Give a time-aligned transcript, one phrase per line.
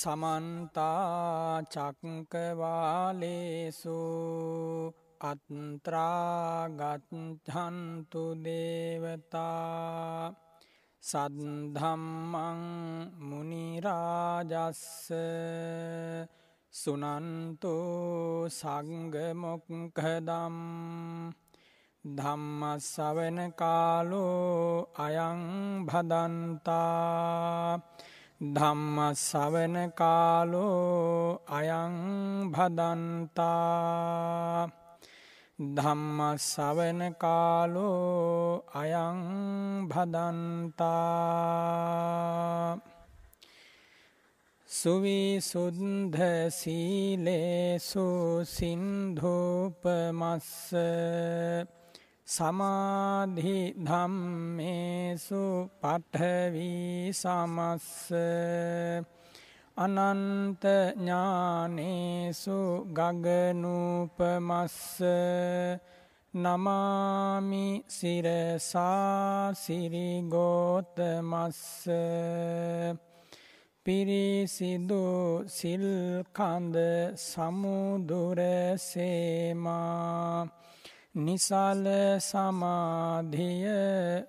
[0.00, 3.98] සමන්තා චක්කවාලේසු
[5.22, 6.84] අත්ත්‍රාගත්හන්තු
[8.44, 10.34] දේවතා
[11.02, 12.60] සද්ධම්මං
[13.20, 15.12] මුනිරාජස්ස
[16.74, 17.74] සුනන්තු
[18.50, 20.56] සංගමොක්කදම්
[22.04, 27.80] ධම්මස්සවන කාලෝ අයං භදන්තා
[28.40, 33.44] ධම්මස්සවන කාලෝ අයං භදන්තා.
[35.76, 40.88] ධම්මස්සවන කාලෝ අයං භදන්තා.
[44.68, 50.50] සුවිසුද්ධ සීලේසු සින්ධූපමස්ස.
[52.30, 53.54] සමාධි
[53.86, 55.44] ධම්මේසු
[55.82, 56.68] පඨවි
[57.12, 58.12] සමස්ස
[59.76, 60.64] අනන්ත
[60.96, 62.58] ඥානේසු
[62.98, 64.78] ගගනූපමස්ස
[66.34, 70.28] නමාමි සිරසා සිරිගෝතමස්ස
[73.86, 75.02] පිරිසිදු
[75.48, 76.76] සිල්කන්ද
[77.18, 78.20] සමුදුරසේමා
[81.14, 81.84] නිසාල
[82.20, 83.66] සමාධිය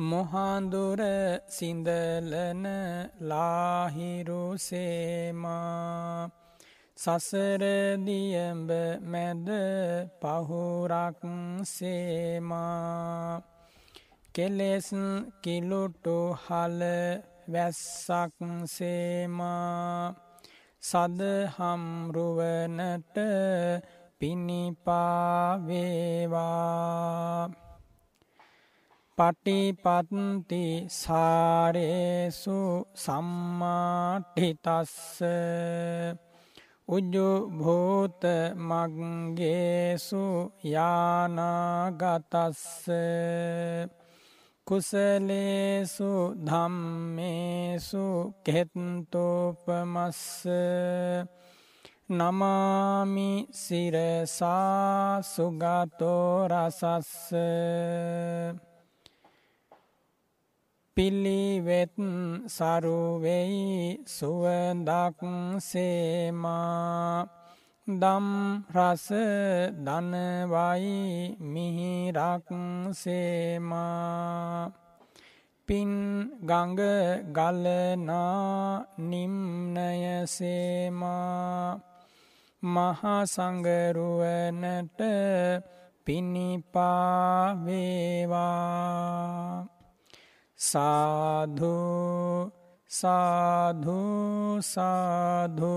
[0.00, 1.00] මොහාදුර
[1.48, 2.64] සිින්දලන
[3.22, 4.10] ලාහිරුසේමා
[7.00, 8.70] සසරදියඹ
[9.04, 9.48] මැද
[10.20, 11.22] පහුරක්
[11.66, 13.40] සේමා.
[14.34, 14.88] කෙලෙස්
[15.42, 16.80] කිලුටු හල
[17.48, 20.14] වැස්සක් සේමා.
[20.82, 21.56] සදහම්රුවනට
[24.20, 24.70] පිණිපාවේවා.
[29.18, 32.60] පටිපත්ති සාරේසු
[32.96, 33.60] සම්මාටිතස්ස.
[36.90, 38.22] උජුභූත
[38.60, 42.62] මග්ගේසු යානාගතස්ස
[44.66, 50.22] කුසලේසු ධම්මේසු කෙත්තෝපමස්ස
[52.10, 57.30] නමාමි සිරසා සුගතෝරසස්ස
[61.00, 61.96] පිල්ලිවෙත්
[62.46, 65.20] සරුවෙයි සුවදක්
[65.58, 67.24] සේමා.
[67.86, 68.26] දම්
[68.68, 69.06] රස
[69.80, 70.92] දනවයි
[71.42, 72.48] මිහිරක්
[72.92, 74.68] සේමා.
[75.68, 75.90] පින්
[76.42, 76.80] ගඟ
[77.32, 81.80] ගලනා නිම්නය සේමා.
[82.62, 83.80] මහසංගරුවනට
[86.04, 86.60] පිණිපාවේවා
[90.60, 92.52] සාධු
[92.90, 94.00] සාධු
[94.62, 95.76] සාධු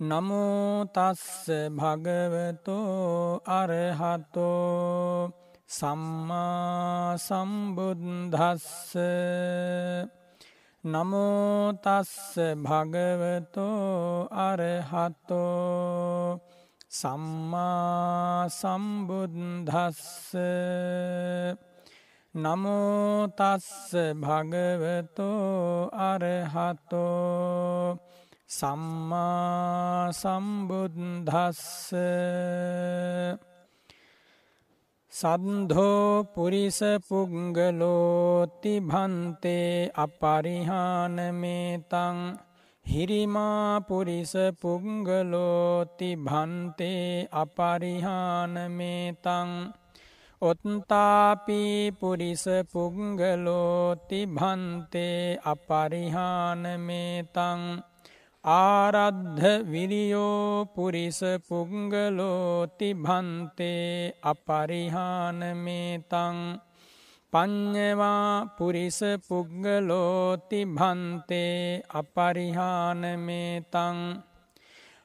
[0.00, 5.30] නමෝතස්ස භගවතෝ අරහතෝ
[5.68, 8.96] සම්මා සම්බුද්ධස්ස
[10.84, 16.40] නමෝතස්ස භගවතෝ අරහතෝ
[16.90, 20.34] සම්මා සම්බුද්ධස්ස
[22.38, 23.68] නමෝතස්ස
[24.20, 27.98] භගවතෝ අරහතෝ
[28.50, 31.62] සම්මා සම්බුද්ධස්ස
[35.12, 41.18] සද්ධෝ පුරිස පුංගලෝති භන්තේ අපරිහානමේතං
[42.86, 47.08] හිරිමා පුරිස පුංගලෝති භන්තේ
[47.42, 48.70] අපරිහානමේතං
[50.42, 57.82] ඔත්තාපි පුරිස පුංගලෝති භන්තේ අපරිහානමේතං
[58.44, 66.40] ආරද්ධ විරියෝ පුරිස පුංගලෝති භන්තේ අපරිහානමේතං
[67.32, 73.98] පඤ්ඤවා පුරිස පුග්ගලෝති භන්තේ අපරිහානමේතං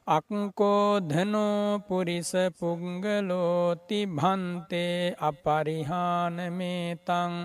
[0.07, 7.35] අක්කෝධනෝ පුරිස පුංගලෝති භන්තේ අපරිහානමේතං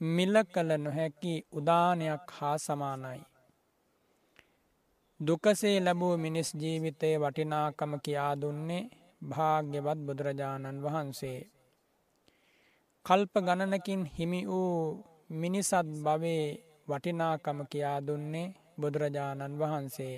[0.00, 3.20] මිල කළ නොහැකි උදානයක් හා සමානයි.
[5.20, 8.84] දුකසේ ලැබූ මිනිස් ජීවිතය වටිනාකම කියා දුන්නේ
[9.22, 11.40] භාග්‍යවත් බුදුරජාණන් වහන්සේ.
[13.06, 16.44] කල්ප ගණනකින් හිමි වූ මිනිසත් භවේ
[16.88, 20.16] වටිනාකම කියා දුන්නේ බුදුරජාණන් වහන්සේ.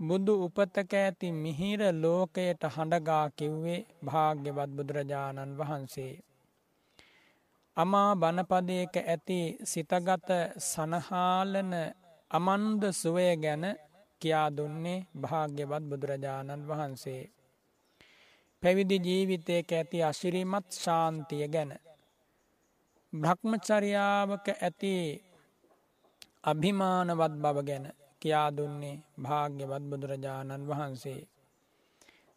[0.00, 6.14] බුදු උපතක ඇති මිහිර ලෝකයට හඬගා කිව්වේ භාග්‍යවත් බුදුරජාණන් වහන්සේ.
[7.76, 10.30] අමා බණපදයක ඇති සිතගත
[10.62, 11.72] සනහාලන
[12.30, 13.64] අමන්ද සුවය ගැන
[14.20, 17.22] කියා දුන්නේ භාග්‍යවත් බුදුරජාණන් වහන්සේ.
[18.62, 21.72] පැවිදි ජීවිතයක ඇති අශිරිමත් ශාන්තිය ගැන.
[23.12, 24.92] බ්‍රහ්මචරියාවක ඇති
[26.44, 27.86] අභිමානවත් බව ගැන
[28.20, 31.20] කියා දුන්නේ භාග්‍යවත් බුදුරජාණන් වහන්සේ.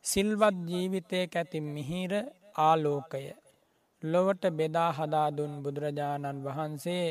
[0.06, 2.13] සිල්වත් ජීවිතයක ඇති මිහිර
[2.60, 3.25] ආලෝකය
[4.04, 7.06] ලොවට බෙදා හදාදුන් බුදුරජාණන් වහන්සේ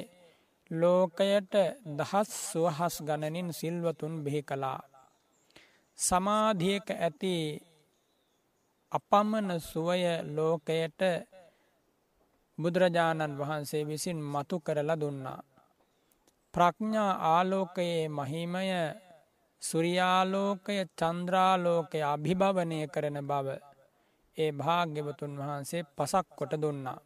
[0.70, 1.54] ලෝකයට
[1.98, 4.80] දහස් සුවහස් ගණනින් සිල්වතුන් බෙහි කළා.
[5.98, 7.34] සමාධියක ඇති
[8.94, 11.00] අපමණ සුවය ලෝකයට
[12.58, 15.40] බුදුරජාණන් වහන්සේ විසින් මතු කරලා දුන්නා.
[16.54, 18.68] ප්‍රඥා ආලෝකයේ මහිමය
[19.62, 23.48] සුරියාලෝකය චන්ද්‍රාලෝකය අභිභවනය කරන බව
[24.38, 26.98] ඒ භාග්‍යවතුන් වහන්සේ පසක් කොට දුන්නා.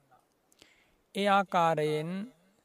[1.15, 2.11] ඒ ආකාරයෙන්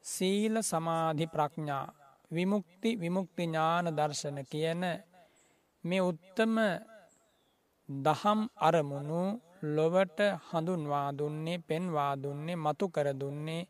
[0.06, 1.86] සීල සමාධි ප්‍රඥා
[2.32, 4.84] විමුක්ති විමුක්ති ඥාන දර්ශන කියන
[5.84, 6.56] මේ උත්තම
[8.02, 9.22] දහම් අරමුණු
[9.66, 13.68] ලොවට හඳුන්වා දුන්නේ පෙන්වා දුන්නේ මතු කර දුන්නේ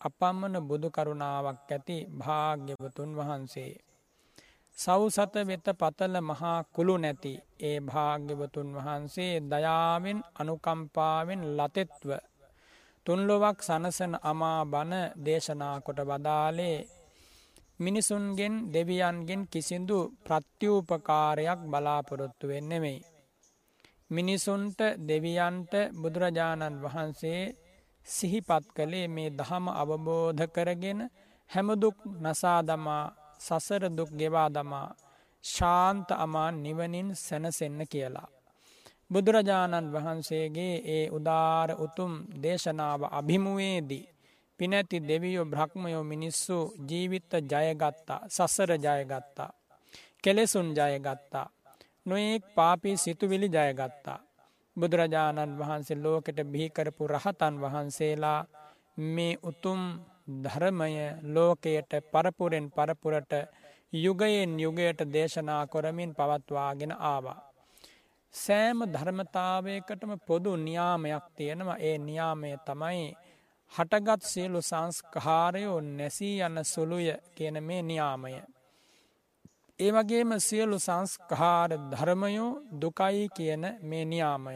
[0.00, 3.72] අපම්මන බුදු කරුණාවක් ඇති භාග්‍යවතුන් වහන්සේ.
[4.78, 12.10] සෞසත වෙත පතල මහා කුළු නැති ඒ භාග්‍යවතුන් වහන්සේ දයාවෙන් අනුකම්පාවෙන් ලතෙත්ව
[13.06, 14.94] තුන්ලොවක් සනසන අමා බණ
[15.24, 16.78] දේශනා කොට වදාලේ
[17.80, 23.15] මිනිසුන්ගෙන් දෙවියන්ගෙන් කිසිදු ප්‍රත්‍යූපකාරයක් බලාපොරොත්තු වෙන්නෙමෙයි.
[24.10, 27.42] මිනිසුන්ට දෙවියන්ට බුදුරජාණන් වහන්සේ
[28.06, 31.00] සිහිපත් කළේ මේ දහම අවබෝධ කරගෙන
[31.50, 33.04] හැමදුක් නසාදමා
[33.38, 34.88] සසරදුක් ගෙවා දමා
[35.44, 38.28] ශාන්ත අමා නිවනින් සැනසෙන්න කියලා.
[39.10, 44.08] බුදුරජාණන් වහන්සේගේ ඒ උදාර උතුම් දේශනාව අභිමුවේදී.
[44.60, 46.56] පිනැති දෙවියෝ බ්‍රහ්මයෝ මිනිස්සු
[46.88, 49.50] ජීවිත්ත ජයගත්තා සසර ජයගත්තා.
[50.24, 51.46] කෙලෙසුන් ජයගත්තා.
[52.06, 54.18] නොයෙක් පාපී සිතුවිලි ජයගත්තා.
[54.76, 58.40] බුදුරජාණන් වහන්සේ ලෝකෙට බිහිකරපු රහතන් වහන්සේලා
[59.08, 59.80] මේ උතුම්
[60.42, 60.92] ධර්මය
[61.24, 63.32] ලෝකයට පරපුරෙන් පරපුරට
[63.94, 67.40] යුගයෙන් යුගයට දේශනා කොරමින් පවත්වාගෙන ආවා.
[68.34, 73.06] සෑම ධර්මතාවයකටම පොදු නියාමයක් තියෙනවා ඒ නියාමය තමයි
[73.72, 78.32] හටගත් සියලු සංස්කාරයෝ නැසී යන සුළුය කියන මේ නියාමය.
[79.78, 84.54] ඒ වගේම සියලු සංස්කාර ධර්මයෝ දුකයි කියන මේ නියාමය.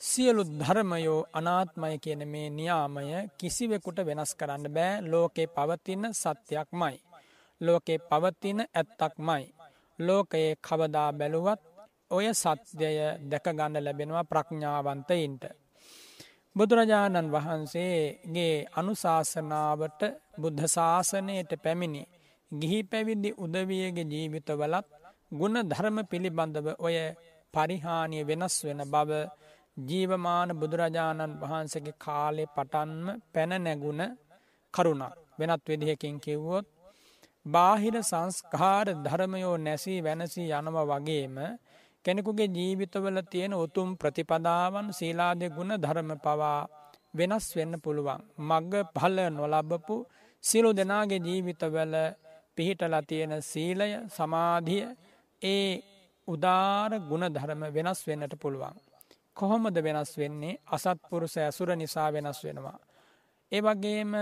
[0.00, 3.04] සියලු ධර්මයෝ අනාත්මය කියන මේ නියාමය
[3.38, 6.96] කිසිවෙකුට වෙනස් කරන්න බෑ ලෝකේ පවතින සත්‍යයක් මයි.
[7.60, 9.44] ලෝකේ පවතින ඇත්තක් මයි.
[9.98, 11.60] ලෝකයේ කවදා බැලුවත්
[12.10, 12.98] ඔය සත්‍යය
[13.30, 15.44] දැකගන්න ලැබෙනවා ප්‍රඥාවන්තයින්ට.
[16.56, 20.00] බුදුරජාණන් වහන්සේගේ අනුශාසනාවට
[20.40, 22.02] බුද්ධ ශාසනයට පැමිණි.
[22.52, 24.86] ගිහි පැවිදි උදවියගේ ජීවිතවලත්
[25.32, 26.96] ගුණ ධර්ම පිළිබඳව ඔය
[27.54, 29.10] පරිහානිය වෙනස් වෙන බව
[29.80, 34.02] ජීවමාන බුදුරජාණන් වහන්සේගේ කාලෙ පටන්ම පැන නැගුණ
[34.74, 36.66] කරුණක් වෙනත් විදිහකින් කිව්වොත්
[37.46, 41.36] බාහිර සංස්කාර ධර්මයෝ නැසී වැනසී යනව වගේම
[42.04, 46.68] කෙනෙකුගේ ජීවිතවල තියෙන උතුම් ප්‍රතිපදාවන් සීලාද ගුණ ධර්ම පවා
[47.14, 48.20] වෙනස් වෙන්න පුළුවන්.
[48.40, 49.96] මග්ග පහල නොලබපු
[50.44, 51.94] සිලු දෙනාගේ ජීවිතවල
[52.60, 54.84] පිහිටලා තියෙන සීලය සමාධිය
[55.42, 55.66] ඒ
[56.28, 58.76] උදාර ගුණ ධර්ම වෙනස් වෙන්නට පුළුවන්.
[59.36, 62.78] කොහොමද වෙනස් වෙන්නේ අසත්පුරුෂ ඇසුර නිසා වෙනස් වෙනවා.
[63.52, 64.12] ඒ වගේම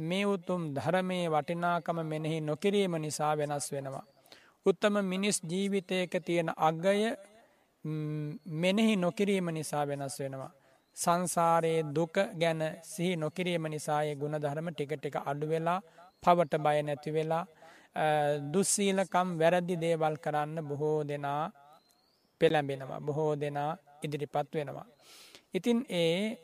[0.00, 4.04] මේ උතුම් ධර්මයේ වටිනාකම මෙනෙහි නොකිරීම නිසා වෙනස් වෙනවා.
[4.66, 7.00] උත්තම මිනිස් ජීවිතයක තියෙන අගය
[8.54, 10.52] මෙනෙහි නොකිරීම නිසා වෙනස් වෙනවා.
[10.96, 15.80] සංසාරයේ දුක ගැන සිහි නොකිරීම නිසායේ ගුණ ධර්ම ටික ටික අඩු වෙලා
[16.22, 17.44] පවට බය නැති වෙලා
[18.52, 21.44] දුස්සීලකම් වැරදි දේවල් කරන්න බොහෝ දෙනා
[22.40, 23.70] පෙළැඹෙනවා බොහෝ දෙනා
[24.02, 24.86] ඉදිරිපත් වෙනවා.
[25.54, 26.38] ඉතින් ඒ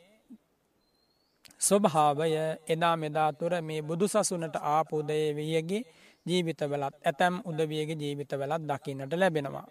[1.59, 2.29] ස්වභාවය
[2.67, 5.83] එදා මෙදා තුර මේ බුදු සසුනට ආපුදය වියගේ
[6.25, 9.67] ජීවිතවලත් ඇතැම් උදවියගේ ජීවිතවලත් දකින්නට ලැබෙනවා.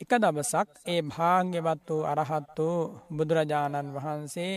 [0.00, 2.78] එක දවසක් ඒ භාග්‍යවත් වූ අරහත් වූ
[3.16, 4.54] බුදුරජාණන් වහන්සේ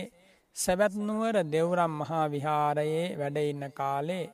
[0.56, 4.24] සැවැත්නුවර දෙව්රම් මහා විහාරයේ වැඩඉන්න කාලේ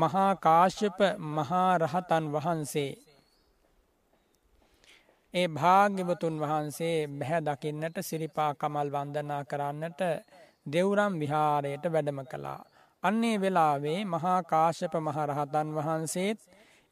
[0.00, 0.98] මහා කාශ්‍යප
[1.36, 2.90] මහා රහතන් වහන්සේ
[5.34, 10.00] ඒ භාග්‍යවතුන් වහන්සේ බැහැ දකින්නට සිරිපා කමල් වන්දනා කරන්නට
[10.66, 12.60] දෙව්රම් විහාරයට වැඩම කළා.
[13.02, 16.40] අන්නේ වෙලාවේ මහා කාශ්‍යප මහරහතන් වහන්සේත්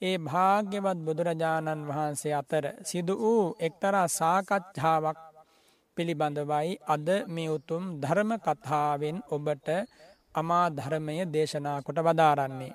[0.03, 5.21] ඒ භාග්‍යවත් බුදුරජාණන් වහන්සේ අතර සිදු වූ එක්තරා සාකච්ඡාවක්
[5.97, 9.69] පිළිබඳවයි අද මේ උතුම් ධර්ම කතාවෙන් ඔබට
[10.35, 12.75] අමා ධර්මය දේශනා කොට වදාරන්නේ.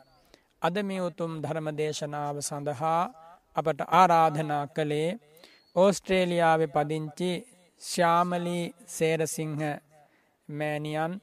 [0.61, 3.01] අද මේ උතුම් ධර්ම දේශනාව සඳහා
[3.55, 5.09] අපට ආරාධනා කළේ
[5.75, 7.31] ඕස්ට්‍රේලියාව පදිංචි
[7.81, 9.61] ශ්‍යාමලී සේරසිංහ
[10.49, 11.13] මෑනියන්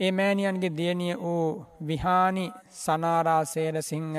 [0.00, 1.46] ඒ මෑණියන්ගේ දියණිය වූ
[1.86, 4.14] විහානි සනාරාසේන සිංහ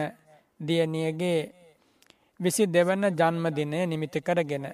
[0.60, 1.40] දියණියගේ
[2.40, 4.66] විසි දෙවන ජන්මදිනය නිමිති කරගෙන.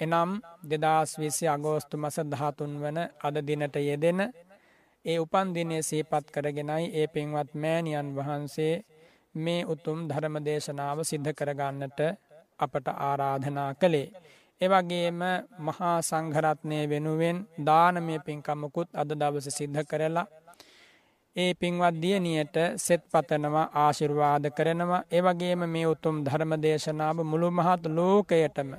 [0.00, 0.30] එනම්
[0.64, 4.20] දෙදස් විසි අගෝස්තු මස දහතුන් වන අද දිනට යෙදෙන
[5.04, 8.74] ඒ උපන්දිනය සීපත් කරගෙනයි ඒ පින්වත් මෑණියන් වහන්සේ
[9.34, 12.00] මේ උතුම් ධර්ම දේශනාව සිද්ධ කරගන්නට
[12.58, 14.08] අපට ආරාධනා කළේ.
[14.60, 15.20] එවගේම
[15.60, 20.26] මහා සංඝරත්නය වෙනුවෙන් දානමය පින්කමකුත් අද දවස සිද්ධ කරලා
[21.36, 28.70] ඒ පින්වත් දියණියට සෙත් පතනවා ආශිර්වාද කරනවා එවගේම මේ උතුම් ධර්ම දේශනාව මුළු මහත් ලෝකයටම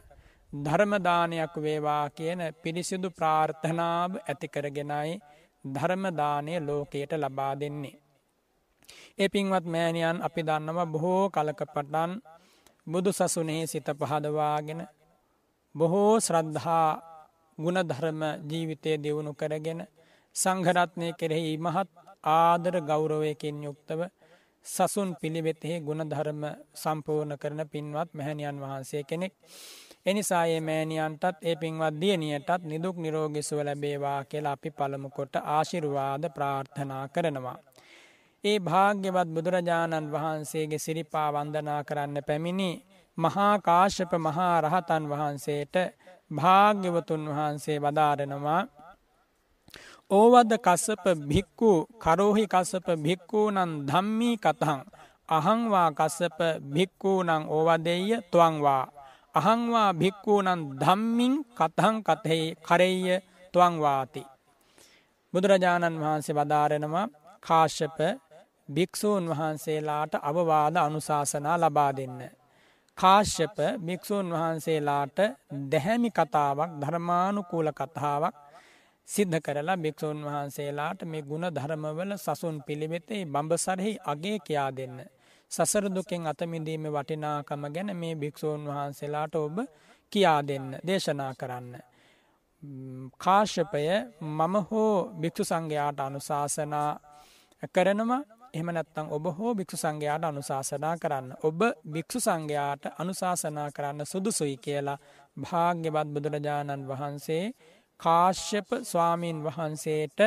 [0.54, 5.20] ධර්ම දානයක් වේවා කියන පිරිසිදු ප්‍රාර්ථනාව ඇති කරගෙනයි
[5.66, 7.98] ධර්ම දානය ලෝකයට ලබා දෙන්නේ.
[9.18, 12.12] ඒ පින්වත් මෑණියන් අපි දන්නවා බොහෝ කලක පටන්
[12.88, 14.82] බුදු සසුනේ සිත පහදවාගෙන
[15.76, 16.90] බොහෝ ශ්‍රද්ධහා
[17.58, 19.82] ගුණධර්ම ජීවිතය දියුණු කරගෙන
[20.36, 21.90] සංඝරත්නය කෙරෙහි මහත්
[22.34, 24.00] ආදර ගෞරවයකින් යුක්තව
[24.66, 26.42] සසුන් පිළිවෙතෙහි ගුණධර්ම
[26.76, 29.34] සම්පූර්ණ කරන පින්වත් මැහැනියන් වහන්සේ කෙනෙක්.
[30.06, 37.06] එනිසායේ මෑණියන්ටත් ඒ පින්වත් දියණියටත් නිදුක් නිරෝගී සුව ලැබේවා කියලා අපි පළමු කොට ආශිර්වාද ප්‍රාර්ථනා
[37.08, 37.58] කරනවා.
[38.44, 42.70] ඒ භාග්‍යවත් බුදුරජාණන් වහන්සේගේ සිරිපා වන්දනා කරන්න පැමිණි
[43.18, 45.76] මහා කාශ්‍යප මහා රහතන් වහන්සේට
[46.32, 48.62] භාග්‍යවතුන් වහන්සේ වදාරනවා
[50.12, 54.82] ඕවද කස්සප භික්කු කරෝහි කස්සප භික්කූනන් ධම්මී කතහං
[55.30, 58.84] අහංවා කස්සප භික්කූනං ඕවදෙය තුවන්වා
[59.36, 63.04] අහංවා භික්කූනන් ධම්මින් කතහං කතෙහි කරෙය
[63.54, 64.24] තුවන්වාති
[65.34, 67.08] බුදුරජාණන් වහන්සේ වදාරෙනවා
[67.44, 68.00] කාශ්‍යප
[68.70, 72.20] භික්‍ෂූන් වහන්සේලාට අවවාද අනුශාසනා ලබා දෙන්න.
[72.98, 75.18] කාශ්‍යප භික්‍ෂූන් වහන්සේලාට
[75.72, 78.36] දැහැමි කතාවක් ධර්මානුකූල කතාවක්
[79.08, 84.98] සිද්ධ කරලා භික්‍ෂූන් වහන්සේලාට මේ ගුණ ධර්මවල සසුන් පිළිවෙතේ බඹසරහි අගේ කියා දෙන්න.
[85.56, 89.58] සසර දුකෙන් අතමිදීම වටිනාකම ගැන මේ භික්‍ෂූන් වහන්සේලාට ඔබ
[90.12, 91.74] කියා දෙන්න දේශනා කරන්න.
[93.18, 93.84] කාශ්‍යපය
[94.22, 96.90] මම හෝ භික්‍ෂු සංඝයාට අනුශාසනා
[97.74, 98.22] කරනවා
[98.54, 101.28] එහෙම නැත්නම් ඔබ හෝ භික්ෂු සංඝයාට අනුශාසනා කරන්න.
[101.44, 105.02] ඔබ භික්ෂු සංඝයාට අනුශාසනා කරන්න සුදුසුයි කියලා
[105.38, 107.44] භාග්‍යවත් බුදුරජාණන් වහන්සේ
[108.00, 110.20] කාශ්‍යප ස්වාමීන් වහන්සේට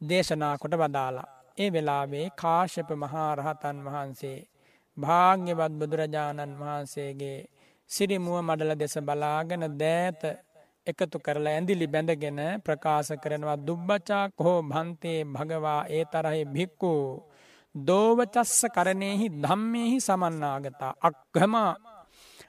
[0.00, 1.39] දේශනා කොට වදාලා.
[1.60, 4.38] ඒ වෙලාවේ කාශ්‍යප මහා රහතන් වහන්සේ
[4.96, 7.38] භාග්‍යවත් බුදුරජාණන් වහන්සේගේ
[7.90, 10.22] සිරිමුව මඩල දෙස බලාගෙන දෑත
[10.86, 16.94] එකතු කරලා ඇඳිලි බැඳගෙන ප්‍රකාශ කරනවා දුබ්බචාක් හෝ භන්තේ භගවා ඒ තරහි භික්කු
[17.74, 21.72] දෝවචස්ස කරණයෙහි ධම්මයෙහි සමන්නාගතා අක්ගමා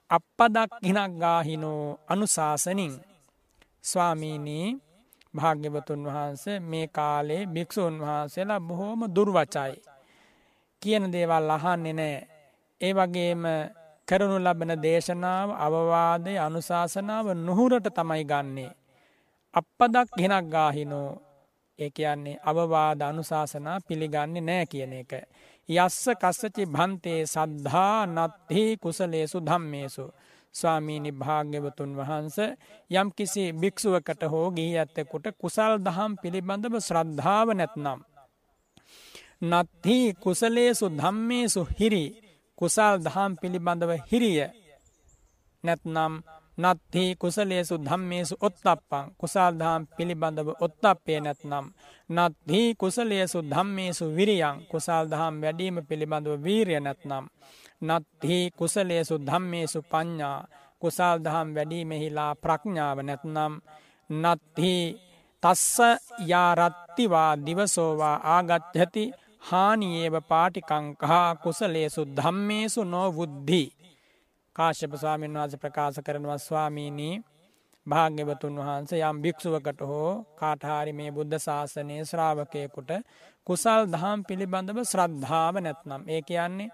[0.10, 2.94] අප්පදක් හිනක් ගාහිනෝ අනුශාසනින්.
[3.84, 4.68] ස්වාමීනී
[5.34, 9.74] භාග්‍යවතුන් වහන්ස මේ කාලේ භික්‍ෂූන් වහන්සේලා බොහෝම දුර්වචයි.
[10.82, 12.18] කියන දේවල් අහන්නේ නෑ.
[12.82, 13.44] ඒ වගේම
[14.08, 18.72] කරනු ලබන දේශනාව අවවාදය අනුශාසනාව නුහුරට තමයි ගන්නේ.
[19.54, 21.10] අපපදක් ගෙනක් ගාහිනෝ
[21.80, 25.12] ඒ කියන්නේ අවවාද අනුශාසනා පිළිගන්නේ නෑ කියන එක.
[25.70, 30.06] යස්ස කස්සචි භන්තේ සද්ධා නත්හි කුසලේසු ධම්මේසු.
[30.56, 32.38] ස්වාමීනි භාග්‍යවතුන් වහන්ස
[32.92, 38.00] යම් කිසි භික්ෂුවකට හෝ ගිහි ඇත්තෙකුට කුසල් දහම් පිළිබඳව ශ්‍රද්ධාව නැත්නම්.
[39.44, 42.06] නත්හි කුසලේසු ධම්මේසු හිරි
[42.58, 44.42] කුසල් දහම් පිළිබඳව හිරිය
[45.64, 46.14] නැත්නම්
[46.58, 51.66] නත්හි කුසලේසු ධම්මේසු ඔත්තප්පං කුසල් දහම් පිළිබඳව ඔත්තප්පේ නැත්නම්
[52.10, 57.26] නත්හි කුසලේසු ධම්මේසු විරියං කුසල් දහම් වැඩීම පිළිබඳව වීරිය නැත්නම්
[57.82, 60.40] නත්හි කුසලේසු ධම්මේසු පඤ්ඥා
[60.82, 63.54] කුසල් දහම් වැඩීමෙහිලා ප්‍රඥාව නැත්නම්
[64.10, 64.76] නත්හි
[65.44, 65.78] තස්ස
[66.28, 69.04] යාරත්තිවා දිවසෝවා ආගත්්‍යති
[69.42, 73.64] හානියේව පාටිකංකහා කුසලේසු ධම්මේසු නෝවුද්ධි.
[74.56, 77.16] කාශ්‍යප ස්වාමීන් වහන්ස ප්‍රකාශ කරනවා ස්වාමීණී
[77.88, 82.92] භාග්‍යවතුන් වහන්ස යම් භික්ෂුවකට හෝ කාටහාරි මේ බුද්ධ ශාසනය ශ්‍රාවකයකුට
[83.48, 86.02] කුසල් දහම් පිළිබඳව ශ්‍රද්ධාව නැත්නම්.
[86.08, 86.70] ඒ කියන්නේ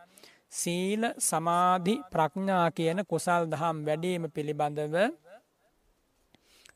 [0.51, 4.95] සීල සමාධි ප්‍රඥා කියන කුසල් දහම් වැඩීම පිළිබඳව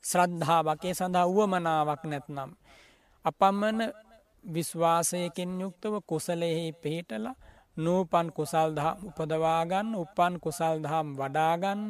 [0.04, 2.52] ශ්‍රද්ධාවකේ සඳහා වුවමනාවක් නැත්නම්.
[3.26, 3.80] අපම්මන
[4.46, 7.36] විශ්වාසයකින් යුක්තව කුසලෙහි පිහිටලා
[7.78, 11.84] නූපන් කුසල් දහම් උපදවාගන්න උපන් කුසල් දහම් වඩාගන්න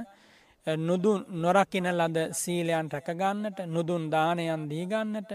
[0.68, 5.32] නුදුන් නොරකින ලද සීලයන් රැකගන්නට නුදුන් දානයන් දීගන්නට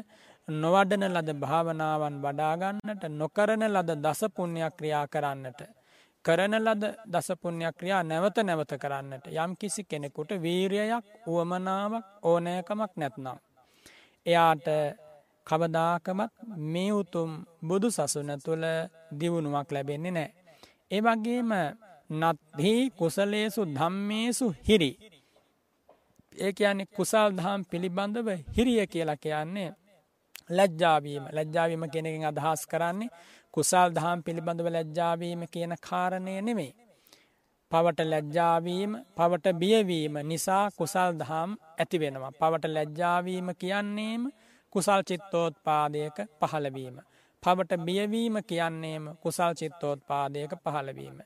[0.49, 5.61] නොවඩන ලද භාවනාවන් වඩාගන්නට නොකරන ලද දසපුුණ්‍යයක් ක්‍රියා කරන්නට.
[6.27, 13.39] කරන ලද දසපුුණ්‍යයක් ක්‍රියා නැවත නැවත කරන්නට යම් කිසි කෙනෙකුට වීරයක් වුවමනාවක් ඕනෑකමක් නැත්නම්.
[14.27, 14.67] එයාට
[15.47, 16.33] කවදාකමත්
[16.67, 17.31] මේ උතුම්
[17.63, 18.65] බුදු සසුන තුළ
[19.19, 20.31] දියුණුවක් ලැබෙන්නේ නෑ.
[20.91, 21.53] ඒ වගේම
[22.11, 24.91] නත්හි කුසලේසු ධම්මේසු හිරි.
[26.37, 29.71] ඒ කියන්නේ කුසල් දහම් පිළිබඳව හිරිය කියලා කියන්නේ
[30.51, 33.11] ලැජ්ජාවීම ලැජ්ජාවීම කෙනෙකින් අදහස් කරන්නේ
[33.57, 36.73] කුසල් දහම් පිළිබඳව ලැජ්ජාවීම කියන කාරණය නෙමේ.
[37.71, 42.33] පවට ලැජ්ජාවීම පවට බියවීම නිසා කුසල් දහම් ඇතිවෙනවා.
[42.33, 44.23] පවට ලැජ්ජාවීම කියන්නේම
[44.73, 46.97] කුසල් චිත්තෝත් පාදයක පහළවීම.
[47.43, 51.17] පවට බියවීම කියන්නේම කුසල් චිත්තෝත් පාදයක පහළවීම.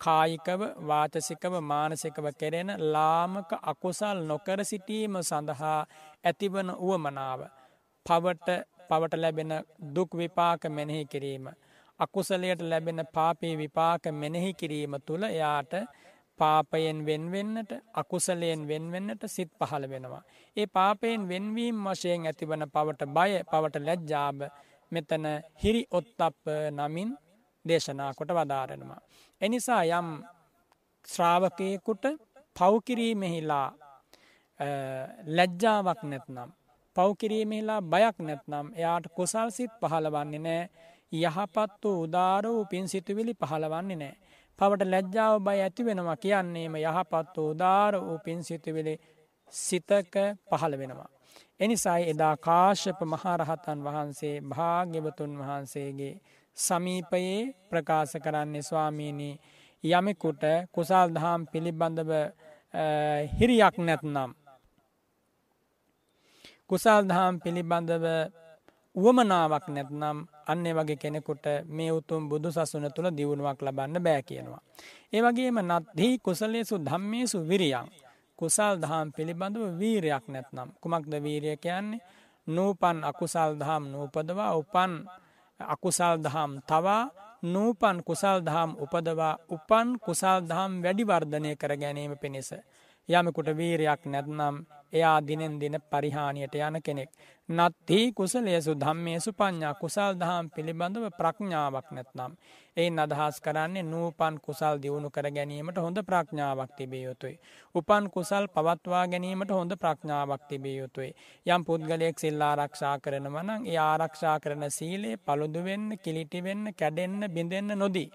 [0.00, 5.80] කායිකව වාචසිකව මානසිකව කෙරෙන ලාමක අකුසල් නොකර සිටීම සඳහා
[6.24, 7.40] ඇතිවන වුවමනාව.
[8.06, 8.48] පවට
[8.88, 9.52] පවට ලැබෙන
[9.94, 11.48] දුක් විපාක මෙනෙහි කිරීම.
[12.00, 15.72] අකුසලයට ලැබෙන පාපී විපාක මෙනෙහි කිරීම තුළ එයාට
[16.38, 20.22] පාපයෙන් වෙන්වෙන්නට අකුසලයෙන් වෙන්වෙන්නට සිත් පහළ වෙනවා.
[20.56, 24.38] ඒ පාපයෙන් වෙන්වීම් වශයෙන් ඇතිවන පවට බය පවට ලැජ්ජාබ
[24.92, 25.26] මෙතන
[25.62, 27.10] හිරි ඔත්තප්ප නමින්
[27.64, 29.00] දේශනා කොට වදාරනවා.
[29.40, 30.08] එනිසා යම්
[31.08, 32.04] ශ්‍රාවකයකුට
[32.56, 33.68] පවකිරීමෙහිලා
[35.28, 36.50] ලැජ්ජාවක් නැත්නම්.
[36.96, 40.62] පවකිරීමෙහිලා බයක් නැත්නම් එයාට කුසල් සිත් පහළවන්නේ නෑ
[41.12, 44.16] යහපත් වූ උදාර වූ පින් සිතුවිලි පහළවන්නේ නෑ.
[44.58, 48.94] පවට ලැජ්ජාව බය ඇති වෙනවා කියන්නේම යහපත් උදාර වූ පින් සිතුවිලි
[49.52, 50.14] සිතක
[50.50, 51.10] පහළ වෙනවා.
[51.60, 56.14] එනිසයි එදා කාශ්‍යප මහරහතන් වහන්සේ භාග්‍යවතුන් වහන්සේගේ
[56.56, 59.40] සමීපයේ ප්‍රකාශ කරන්නේ ස්වාමීණී
[59.84, 60.42] යමෙකුට
[60.72, 62.12] කුසල් දහම් පිළිබඳව
[63.30, 64.30] හිරියක් නැත්නම්.
[66.66, 68.06] කුසල් දහම් පිළිබඳව
[68.98, 74.62] වුවමනාවක් නැත්නම් අන්නේ වගේ කෙනෙකුට මේ උතුම් බුදු සසුන තුළ දියුණුවක් ලබන්න බෑ කියනවා.
[75.12, 77.88] ඒ වගේම නත්දී කුසලේසු ධම්මේසු විරියන්
[78.38, 82.00] කුසල් දහම් පිළිබඳව වීරයක් නැත්නම් කුමක්ද වීරය කියන්නේ
[82.46, 84.92] නූපන් අකුසල් දහම් නූපදවා උපන්
[85.60, 87.02] අකුසල් දහම් තවා
[87.44, 92.50] නූපන් කුසල් දහම් උපදවා උපන් කුසල් දහම් වැඩිවර්ධනය කර ගැනීම පිණිස.
[93.08, 94.54] යමකුට වීරයක් නැත්නම්
[94.92, 97.10] එයා දිනෙන් දින පරිහානියට යන කෙනෙක්.
[97.48, 102.32] නත්හි කුසලයසු ධම්මේසු පඤ්ඥා කුසල් දහම් පිළිබඳව ප්‍රඥාවක් නැත්නම්.
[102.76, 107.38] එයින් අදහස් කරන්නේ නූපන් කුසල් දියුණු කර ගැනීමට හොඳ ප්‍රඥාවක් තිබිය යුතුයි.
[107.74, 111.10] උපන් කුසල් පවත්වා ගැනීමට හොඳ ප්‍රඥාවක් තිබිය යුතුයි.
[111.46, 118.10] යම් පුද්ගලයෙක් සිල් ආරක්ෂා කරනවනං ඒ ආරක්ෂා කරන සීලේ පළුදුවෙන්න කිලිටිවෙන්න කැඩෙන්න බිඳෙන්න නොදී.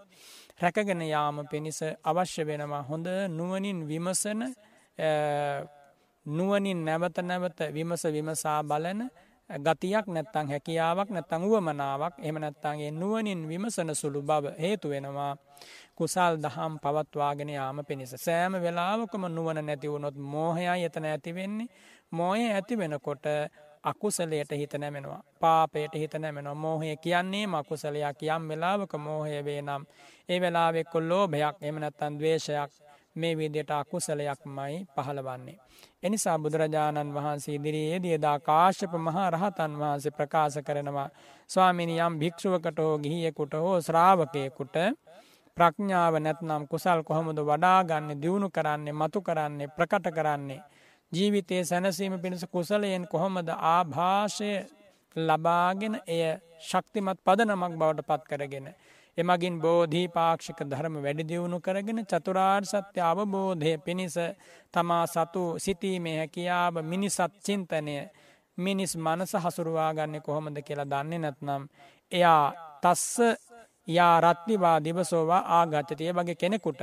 [0.61, 4.41] රැකගෙන යාම පිණිස අවශ්‍ය වෙනවා හොඳ නුවනින් විමසන
[6.25, 9.09] නුවනින් නැවත නැවත විමස විමසා බලන
[9.49, 15.37] ගතියක් නැත්තං හැකියාවක් නැත්තං වුවමනාවක් එම නැත්තන්ගේ නුවනින් විමසන සුළු බව හේතු වෙනවා.
[15.95, 18.15] කුසල් දහම් පවත්වාගෙන යාම පිණිස.
[18.17, 21.67] සෑම වෙලාවකම නුවන නැතිවුණොත් මෝහයා එතන ඇතිවෙන්නේ
[22.11, 23.25] මෝය ඇති වෙනකොට
[23.83, 25.23] අකුසලයට හිත නැමෙනවා.
[25.39, 26.55] පාපයට හිත නැමෙනවා.
[26.55, 29.83] මෝහය කියන්නේ මකුසලයක් යම් වෙලාවක මෝහය වේ නම්
[30.29, 32.71] ඒ වෙලාවෙක්කො ලෝභයක් එමනැත්තන් දවේශයක්
[33.15, 35.57] මේ විදියට අකුසලයක් මයි පහළවන්නේ.
[36.03, 41.09] එනිසා බුදුරජාණන් වහන්සේ ඉදිරියේ දියදා කාශ්‍යප මහා රහතන් වහන්සේ ප්‍රකාශ කරනවා
[41.49, 44.75] ස්වාමිනි යම් භික්ෂුවකට හෝ ගිහියෙකුට හෝ ශ්‍රාවකයකුට
[45.57, 50.61] ප්‍රඥාව නැත්නම් කුසල් කොහොමද වඩාගන්න දියුණු කරන්නේ මතු කරන්නේ ප්‍රකට කරන්නේ.
[51.11, 54.51] ජීවිතයේ සැනසීම පිණිස කුසලයෙන් කොහොමද ආභාෂය
[55.15, 56.23] ලබාගෙන එය
[56.61, 58.67] ශක්තිමත් පදනමක් බවට පත් කරගෙන.
[59.17, 64.15] එමගින් බෝධී පාක්ෂික ධර්ම වැඩිදියුණු කරගෙන චතුරාර් සත්‍ය අවබෝධය පිණිස
[64.73, 67.97] තමා සතු සිතීමේ හැකියාව මිනිසත් චින්තනය
[68.57, 71.63] මිනිස් මනස හසුරුවාගන්න කොහොමද කියලා දන්නේ නැත්නම්.
[72.11, 72.45] එයා
[72.81, 73.19] තස්ස
[73.87, 76.81] යා රත්තිවා දිවසෝවා ආගච්චතිය වගේ කෙනෙකුට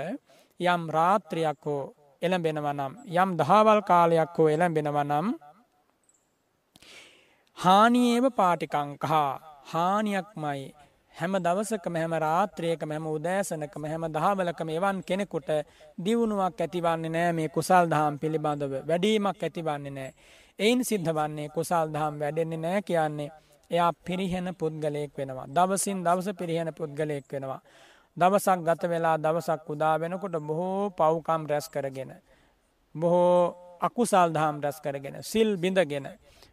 [0.61, 1.83] යම් රාත්‍රයක් හෝ
[2.23, 5.27] එළඹෙනවනම් යම් දහවල් කාලයක් හෝ එළඹෙනවනම්
[7.59, 9.31] හානියේව පාටිකංකහා
[9.65, 10.63] හානියක්මයි
[11.15, 15.51] හැම දවසකම හැම රාත්‍රයකම හැම උදෑසනකම හැම දහවලකම එවන් කෙනෙකුට
[15.99, 20.11] දියුණුවක් ඇතිවන්නේ නෑ මේ කුසල් දහම් පිළිබඳව වැඩීමක් ඇතිවන්නේ නෑ.
[20.59, 23.31] එයින් සිද්ධ වන්නේ කුසල් දහම් වැඩෙන්නේ නෑ කියන්නේ
[23.71, 25.47] එයා පිරිහෙන පුද්ගලයෙක් වෙනවා.
[25.49, 27.61] දවසින් දවස පිරිහෙන පුද්ගලයෙක් වෙනවා.
[28.17, 32.13] දවසක් ගත වෙලා දවසක් උදා වෙනකොට බොහෝ පව්කම් රැස් කරගෙන.
[32.95, 36.09] බොහෝ අකුසල් දහම් රැස් කරගෙන සිල් බිඳගෙන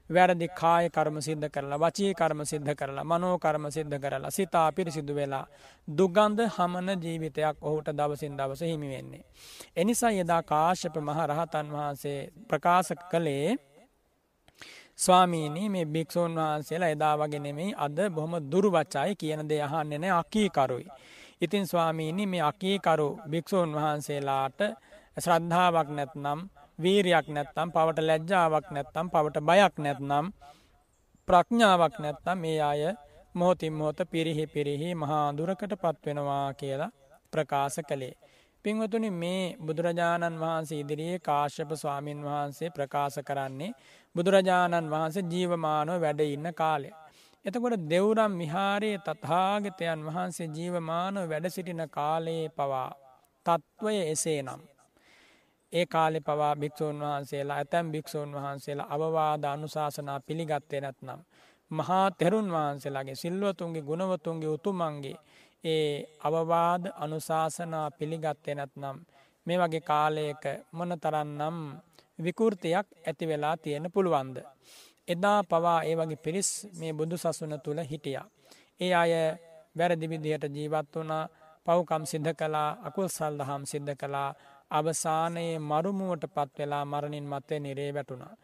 [0.10, 5.14] වැරදි කාය කර්ම සිද්ධ කරලා වචී කර්ම සිද්ධ කරලා මනෝ කර්ම සිද්ධ කරලා සිතා පිරිසිදු
[5.16, 5.46] වෙලා
[5.88, 9.24] දුගන්ධ හමන ජීවිතයක් ඔහුට දවසින් දවස හිමි වෙන්නේ.
[9.76, 13.58] එනිසා යදා කාශ්‍යප මහ රහතන් වහන්සේ ප්‍රකාශ කළේ
[14.98, 20.88] ස්වාමීනී මේ භික්‍ෂූන් වහන්සේලා එදා වගේ නෙමෙයි අද බොහොම දුර්වචයි කියන දේ අහන්නේ නැහැ අකීකරුයි.
[21.42, 24.60] ඉතින් ස්වාමීනි මේ අකීකරු භික්‍ෂූන් වහන්සේලාට
[25.18, 26.40] ශ්‍රද්ධාවක් නැත්නම්
[26.80, 30.26] වීරයක් නැත්තම් පවට ලැජ්ජාවක් නැත්තම් පවට බයක් නැත්නම්
[31.28, 32.84] ප්‍රඥාවක් නැත්තම් මේ අය
[33.36, 36.92] මොහොතින් මොහොත පිරිහි පිරිහි මහාදුරකට පත්වෙනවා කියලා
[37.34, 38.16] ප්‍රකාශ කළේ.
[38.66, 43.72] පින්වතුනි මේ බුදුරජාණන් වහන්සේ ඉදිරියේ කාශ්‍යප ස්වාමීන් වහන්සේ ප්‍රකාශ කරන්නේ
[44.16, 46.90] බුදුරජාණන් වහන්සේ ජීවමානව වැඩ ඉන්න කාලය.
[47.46, 52.90] එතකොට දෙව්රම් විහාරයේ තථාගතයන් වහන්සේ ජීවමානව වැඩ සිටින කාලයේ පවා
[53.46, 54.62] තත්ත්වය එසේ නම්.
[55.74, 61.20] ඒ කාලෙ පවා භික්‍ෂූන් වහන්සේලා ඇතැම් භික්‍ෂූන් වහන්සේලා අවවාද අනුශාසනා පිළිගත්තේ නැත්නම්.
[61.72, 65.18] මහා තෙරුන් වහන්සේලාගේ සිල්වතුන්ගේ ගුණවතුන්ගේ උතුමන්ගේ
[65.64, 68.98] ඒ අවවාද අනුශාසනා පිළිගත්තේ නැත්නම්.
[69.46, 71.58] මේ වගේ කාලයක මොන තරන්නම්
[72.20, 74.38] විකෘතියක් ඇති වෙලා තියෙන පුළුවන්ද.
[75.08, 78.20] එදා පවා ඒ වගේ පිරිස් මේ බුදු සසුන තුළ හිටිය.
[78.80, 79.12] ඒ අය
[79.76, 81.14] වැරදිවිදිහට ජීවත් වුණ
[81.66, 84.30] පව්කම් සිද්ධ කලා අකුල් සල් දහම් සිද්ධ කලා
[84.72, 88.36] අවසානයේ මරුමුවට පත් වෙලා මරණින් මත්තේ නිරේ වැටුණා.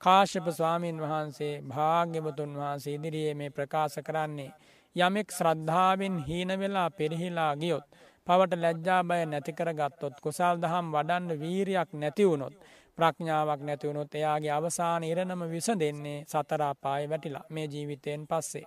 [0.00, 4.52] කාශ්‍යප ස්වාමීන් වහන්සේ භාග්‍යවතුන් වහන්සේ ඉදිරියේ මේ ප්‍රකාශ කරන්නේ.
[4.96, 7.86] යමෙක් ශ්‍රද්ධාවෙන් හීන වෙලා පෙරහිලා ගියොත්.
[8.26, 12.54] පවට ලැජ්ජා බය නැතිකර ගත්තොත් කුසල් දහම් වඩන්න වීරයක් නැතිවුණොත්.
[12.98, 18.64] ප්‍රඥාවක් නැතිවුණොත් එයාගේ අවසාන ඉරණම විස දෙන්නේ සතරාපාය වැටිලා මේ ජීවිතයෙන් පස්සේ.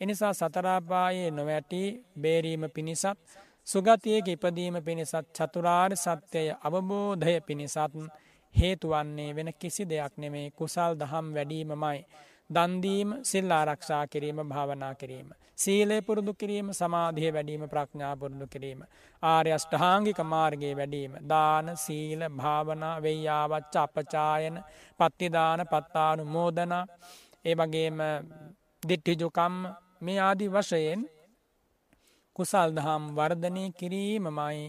[0.00, 1.82] එනිසා සතරාපායේ නොවැටි
[2.20, 3.06] බේරීම පිණිසත්
[3.66, 7.78] සුගතියක ඉපදීම පිණිසත් චතුරාර් සත්‍යය අවබෝධය පිණිසත්
[8.54, 12.00] හේතුවන්නේ වෙන කිසි දෙයක් නෙමේ කුසල් දහම් වැඩීමමයි.
[12.50, 15.28] දන්දීම සිල් ආරක්ෂා කිරීම භාවනා කිරීම.
[15.56, 18.80] සීලේ පුරුදු කිරීම සමාධිය වැඩීම ප්‍රඥා පුරුදු කිරීම.
[19.22, 21.12] ආර්ය අෂ්ඨාංගික මාර්ගයේ වැඩීම.
[21.26, 24.56] දාන සීල භාවනා වෙய்යාවච්ච අපචායන
[25.00, 26.84] පත්තිදාන පත්තානු මෝදනා
[27.44, 27.98] ඒ වගේම
[28.82, 29.56] දිට්ටිජුකම්
[30.00, 31.00] මේ ආදි වශයෙන්
[32.36, 34.64] කුසල් දහම් වර්ධනය කිරීමමයි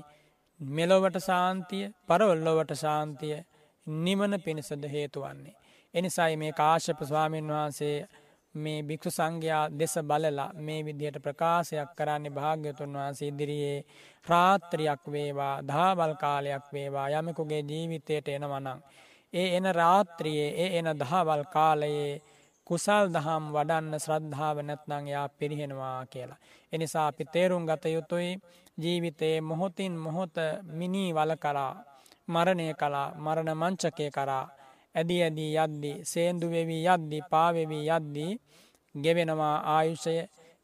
[0.60, 3.38] මෙලොවට සාන්තිය පරවල්ලොවට ශාන්තිය
[3.88, 5.56] නිවන පිණිසද හේතුවන්නේ.
[5.94, 7.98] එනිසයි මේ කාශ්‍යප ස්වාමීන් වහන්සේ
[8.56, 13.86] මේ භික්ෂු සංඝයා දෙස බලලා මේ විදිහට ප්‍රකාශයක් කරන්නේ භාග්‍යතුන් වහන්සේ ඉදිරියේ
[14.28, 18.80] රාත්‍රියක් වේවා දහවල් කාලයක් වේවා යමෙකුගේ ජීවිතයට එනවනම්
[19.34, 22.22] ඒ එන රාත්‍රියයේ ඒ එන දහවල් කාලයේ
[22.68, 26.42] කුසල් දහම් වඩන්න ශ්‍රද්ධාව නැත්නං යා පිරිහෙනවා කියලා.
[26.74, 28.32] එනිසා අපි තේරුම් ගත යුතුයි
[28.78, 30.36] ජීවිතයේ මොහොතින් මොහොත
[30.72, 31.74] මිනී වල කරා
[32.28, 34.46] මරණය කලා මරණ මංචකය කරා
[34.96, 38.32] ඇදි ඇදී යද්දි සේන්දුවෙවී යද්දි පාවෙවී යද්දී
[38.96, 40.16] ගෙවෙනවා ආයුෂය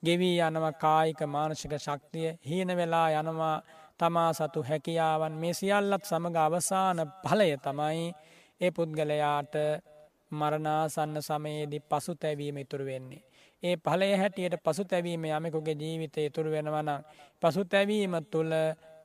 [0.03, 3.55] ගෙවී යනව කායික මානසික ශක්තිය හීන වෙලා යනවා
[3.99, 8.05] තමා සතු හැකියාවන් මේ සියල්ලත් සමඟ අවසාන පලය තමයි
[8.61, 9.55] ඒ පුද්ගලයාට
[10.31, 13.21] මරණාසන්න සමයේදී පසු තැවීම ඉතුරු වෙන්නේ.
[13.63, 16.89] ඒ පලය හැටියට පසු තැවීම යමකුගේ ජීවිතය ඉතුරු වෙනවනම්
[17.41, 18.53] පසු තැවීම තුළ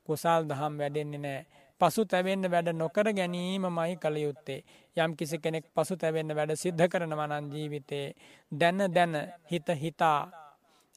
[0.07, 1.47] කුසල් දහම් වැඩෙන්නේ නෑ.
[1.81, 4.61] පසු තැවෙන්න වැඩ නොකර ගැනීම මයි කළ යුත්තේ.
[4.97, 8.07] යම් කිසි කෙනෙක් පසු තැවෙන්න වැඩ සිද්ධ කරනවනන් ජීවිතේ
[8.53, 9.15] දැන දැන
[9.51, 10.21] හිත හිතා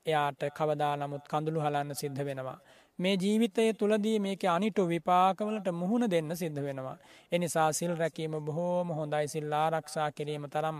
[0.06, 2.60] එයාට කවදා නමුත් කඳුළු හලන්න සිද්ධ වෙනවා.
[3.00, 6.98] මේ ජීවිතය තුළදී මේක අනිටු විපාකවලට මුහුණ දෙන්න සිද්ධ වෙනවා.
[7.32, 10.80] එනිසා සිල් රැකීම බොහෝම හොඳයි සිල්ලා රක්ෂා කිරීම තරම්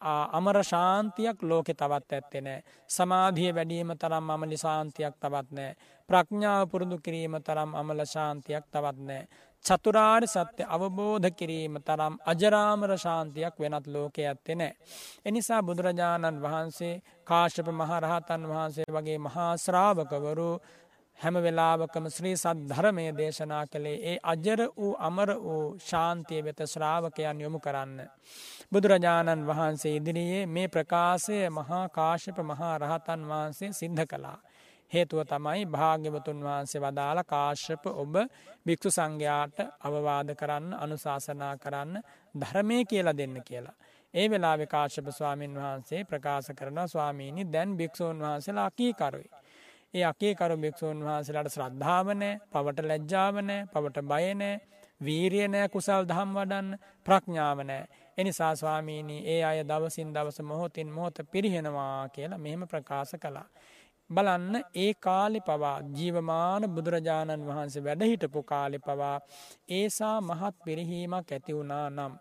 [0.00, 2.62] අමර ශාන්තියක් ලෝකෙ තවත් ඇත්තේ නෑ.
[2.88, 5.76] සමාධිය වැඩීම තරම් අමලි ශාන්තියක් තවත් නෑ.
[6.08, 9.26] ප්‍රඥාව පුරුදු කිරීම තරම් අමල ශාන්තියක් තවත් නෑ.
[9.64, 14.76] චතුරාර් සත්‍ය අවබෝධ කිරීම තරම් අජරාමර ශාන්තියක් වෙනත් ලෝකෙ ඇත්තේ නෑ.
[15.24, 20.50] එනිසා බුදුරජාණන් වහන්සේ කාශප මහරහතන් වහන්සේ වගේ මහාශ්‍රාවකවරු
[21.18, 27.40] හැම වෙලාවකම ශ්‍රී සත් ධර්මය දේශනා කළේ ඒ අජර වූ අමර වූ ශාන්තිය වෙත ශ්‍රාවකයන්
[27.40, 27.98] යොමු කරන්න.
[28.72, 34.38] බුදුරජාණන් වහන්සේ ඉදිරියේ මේ ප්‍රකාශය මහා කාශප මහා රහතන් වහන්සේ සිද්ධ කළා.
[34.90, 38.14] හේතුව තමයි භාග්‍යවතුන් වහන්සේ වදාළ කාශ්‍යප ඔබ
[38.66, 42.02] භික්ෂු සංඝයාට අවවාද කරන්න අනුශාසනා කරන්න
[42.34, 43.76] ධර්මය කියලා දෙන්න කියලා.
[44.14, 49.28] ඒ වෙලා කාශ්‍යප ස්වාමීන් වහන්සේ ප්‍රකාශ කරන ස්වාමීණි දැන් භික්‍ෂූන් වහන්සේලා කීකරුයි.
[49.94, 54.54] ඒ අකේකරු භික්‍ෂූන් වහන්සේලාට ශ්‍රද්ධාවනෑ පවට ලැජ්ජාවනෑ පවට බයනෑ
[55.00, 56.68] වීරියනෑ කුසල් දහම් වඩන්න
[57.06, 57.88] ප්‍රඥාවනෑ.
[58.18, 63.48] එනිසා ස්වාමීණී ඒ අය දවසින් දවස මොහොතින් මොහොත පිරිහෙනවා කියලා මෙහෙම ප්‍රකාශ කළා.
[64.10, 69.16] බලන්න ඒ කාලි පවා ජීවමාන බුදුරජාණන් වහන්සේ වැඩහිටපු කාලි පවා
[69.70, 72.12] ඒසා මහත් පිරිහීමක් ඇතිවුණා නම්.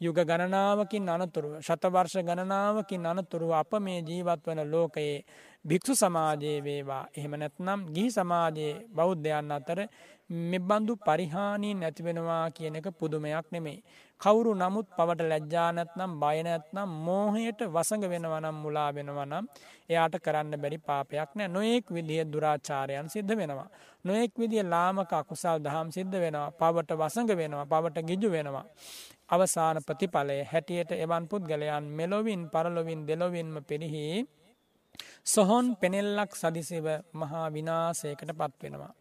[0.00, 5.24] යුග ගණනාවකින් අනතුරුව ශතවර්ෂ ගණනාවකින් අනතුරුව අප මේ ජීවත් වන ලෝකයේ
[5.64, 9.80] භික්‍ෂු සමාජයේ වේවා එහෙම නැත්නම් ගිහි සමාජයේ බෞද්ධයන් අතර
[10.50, 13.80] මෙබඳු පරිහානීන් ඇතිවෙනවා කියන එක පුදුමයක් නෙමේ.
[14.20, 19.44] කවුරු නමුත් පවට ලැජ්ජානැත්නම් බයනැත්නම් මෝහයට වසඟ වෙනවනම් මුලා වෙනවනම්
[19.88, 23.68] එයාට කරන්න බැරි පාපයක් නෑ නොයෙක් විදිහ දුරාචාරයන් සිද්ධ වෙනවා.
[24.04, 28.66] නොයෙක් විදිිය ලාමක අකුසල් දහම් සිද්ධ වෙනවා පවට වසඟ වෙනවා පවට ගිජු වෙනවා.
[29.28, 34.04] අවසාන ප්‍රතිඵලය හැටියට එවන් පුද්ගලයන් මෙලොවින් පරලොවින් දෙලොවින්ම පිරිහි
[35.24, 38.92] සොහොන් පෙනෙල්ලක් සදිසිව මහා විනාසයකට පත්වෙනවා.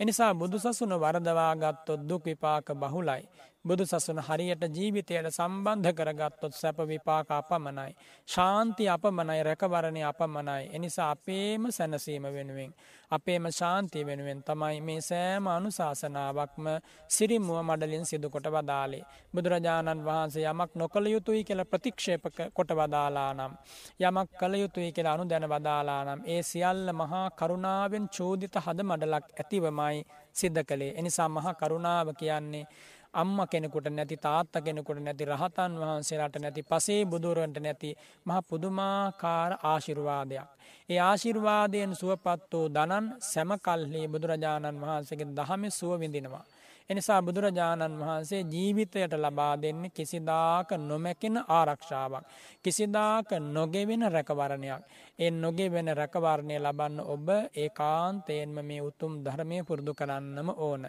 [0.00, 3.22] එනිසා බුදු සසුන වරදවා ගත්තොත් දුක් විපාක බහුලයි.
[3.64, 7.92] බුදු සසුන හරියට ජීවිතයට සම්බන්ධ කරගත්තොත් සැප විපාක අපමනයි.
[8.28, 10.62] ශාන්ති අපමනයි රැකවරණය අපමනයි.
[10.72, 12.72] එනිසා අපේම සැනසීම වෙනුවෙන්.
[13.10, 16.66] අපේම ශාන්තිය වෙනුවෙන් තමයි මේ සෑම අනුශාසනාවක්ම
[17.08, 19.02] සිරිමුව මඩලින් සිදුකොට වදාලේ.
[19.34, 23.52] බුදුරජාණන් වහන්සේ යමක් නොකළ යුතුයි කියල ප්‍රතික්ෂේප කොට වදාලා නම්.
[24.00, 26.20] යමක් කළ යුතුයි කියලා අනු දැන වදාලා නම්.
[26.26, 30.92] ඒ සියල්ල මහා කරුණාවෙන් චෝදිත හද මඩලක් ඇතිවමයි සිද්ධ කළේ.
[30.96, 32.66] එනිසා මහා කරුණාව කියන්නේ
[33.14, 37.90] අම්ම කෙනෙකුට නැති තාත්ත කෙනෙකුට නැති රහතන් වහන්සේලාට නැති පසේ බුදුරුවන්ට නැති
[38.26, 40.48] මහ පුදුමාකාර ආශිර්වාදයක්.
[40.88, 46.44] ඒ ආශිර්වාදයෙන් සුවපත් වූ දනන් සැමකල්හි බුදුරජාණන් වහන්සේගේ දහම සුව විඳිනවා.
[46.92, 52.24] එනිසා බුදුරජාණන් වහන්සේ ජීවිතයට ලබා දෙන්නේ කිසිදාක නොමැකෙන ආරක්ෂාවක්.
[52.62, 54.82] කිසිදාක නොගෙවෙන රැකවරණයක්.
[55.18, 60.86] ඒ නොගෙවෙන රැකවරණය ලබන්න ඔබ ඒ කාන්තයෙන්ම මේ උතුම් ධර්මය පුරුදු කරන්නම ඕන.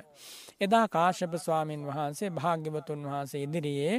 [0.62, 3.98] එදා කාශ්‍යප ස්වාමීන් වහන්සේ භාග්‍යවතුන් වහන්සේ ඉදිරියේ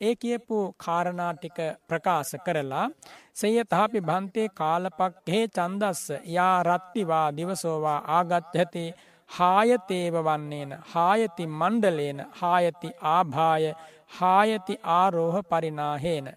[0.00, 1.58] ඒ කියපු කාරණාටික
[1.88, 2.86] ප්‍රකාශ කරලා
[3.34, 8.84] සය තහපි බන්තේ කාලපක්හේ චන්දස්ස යා රත්තිවා දිවසෝවා ආගත් ඇති
[9.30, 13.64] හායතේව වන්නේන හායති මණ්ඩලේන හායති ආභාය
[14.10, 16.28] හායති ආරෝහ පරිනාහේන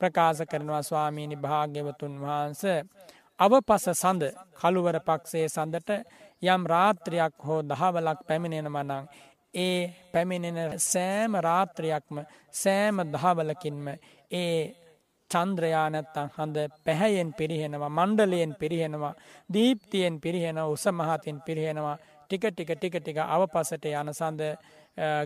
[0.00, 2.62] ප්‍රකාශ කරනවා ස්වාමීණි භාග්‍යවතුන් වහන්ස
[3.38, 4.22] අවපස සඳ
[4.54, 5.90] කළුවර පක්ෂයේ සඳට
[6.42, 9.08] යම් රාත්‍රයක් හෝ දහවලක් පැමිණෙන මනං
[9.54, 9.80] ඒ
[10.12, 12.16] පැමිණෙන සෑම රාත්‍රයක්ම
[12.54, 13.86] සෑම දහවලකින්ම
[14.32, 14.56] ඒ
[15.30, 19.14] චන්ද්‍රයානැත්තන් හඳ පැහැයෙන් පිරිහෙනවා මණ්ඩලයෙන් පිරිහෙනවා
[19.52, 24.42] දීප්තියෙන් පිරිහෙන උසමහතින් පිරිහෙනවා ටික ටික ටික ටික අවපසට යන සඳ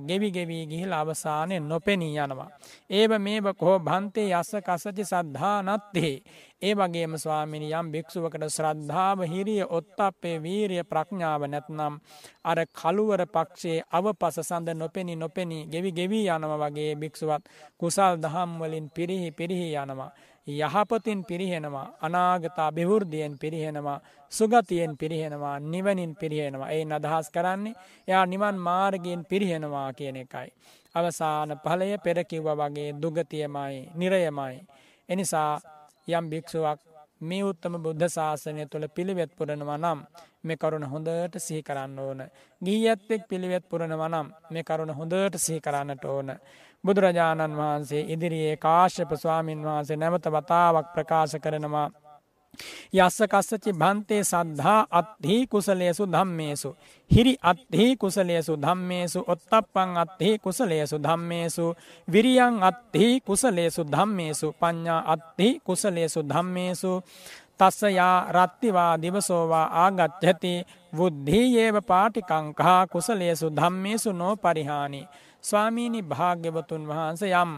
[0.00, 2.48] ගෙවි ගෙවී ගිහිල අවසානය නොපෙනී යනවා.
[2.90, 6.22] ඒව මේව කෝ භන්තේ යස්ස කසචි සද්ධා නත්තේ.
[6.60, 12.00] ඒ වගේම ස්වාමිනි යම් භික්ෂුවකට ශ්‍රද්ධාව හිරිය ඔත්තපේ වීරිය ප්‍රඥාව නැත්නම්
[12.44, 17.44] අර කළුවර පක්ෂයේ අවපස සඳ නොපෙනි නොපෙනී ගෙවි ගෙවී යනව වගේ භික්ෂුවත්
[17.76, 20.10] කුසල් දහම් වලින් පිරිහි පිරිහි යනවා.
[20.48, 24.00] යහපතින් පිරිහෙනවා අනාගතා බිවෘද්ධියෙන් පිරිහෙනවා
[24.32, 27.74] සුගතියෙන් පිරිහෙනවා නිවනින් පිරිහෙනවා ඒ අදහස් කරන්නේ
[28.08, 30.48] එයා නිවන් මාර්ගයෙන් පිරිහෙනවා කියන එකයි.
[30.94, 34.56] අවසාන පහලය පෙරකිව්ව වගේ දුගතියමයි නිරයමයි.
[35.08, 35.60] එනිසා
[36.08, 36.80] යම් භික්ෂුවක්
[37.20, 40.00] මේ උත්තම බුද්ධ ශාසනය තුළ පිළිවෙත් පුරනවා නම්
[40.44, 42.20] මේ කරුණ හොඳට සිහි කරන්න ඕන.
[42.62, 46.28] ගීයත්තෙක් පිළිවෙත් පුරනවා නම් මේ කරුණ හොඳට සිහි කරන්නට ඕන.
[46.84, 51.88] බුදුරජාණන් වහන්සේ ඉදිරියේ කාශ්‍යප ස්වාමීන් වහන්සේ නැවත වතාවක් ප්‍රකාශ කරනවා.
[52.92, 56.70] යස්ස කස්සචි භන්තේ සද්ධා අත්හි කුසලේසු ධම්මේසු.
[57.10, 59.20] හිරි අත්හි කුසලේසු ධම්මේසු.
[59.26, 61.66] ඔත්තප්පං අත්හි කුසලේසු ධම්මේසු.
[62.08, 64.46] විරියං අත්හි කුසලේසු ධම්මේසු.
[64.52, 66.92] පඤ්ඥා අත්හි කුසලේසු ධම්මේසු.
[67.58, 70.54] තස්ස යා රත්තිවා දිවසෝවා ආගච්ඡති.
[70.96, 75.02] බුද්ධීයේව පාටිකංකා කුසලේසු ධම්මේසු නෝ පරිහානි
[75.48, 77.52] ස්වාමීනි භාග්‍යවතුන් වහන්ස යම්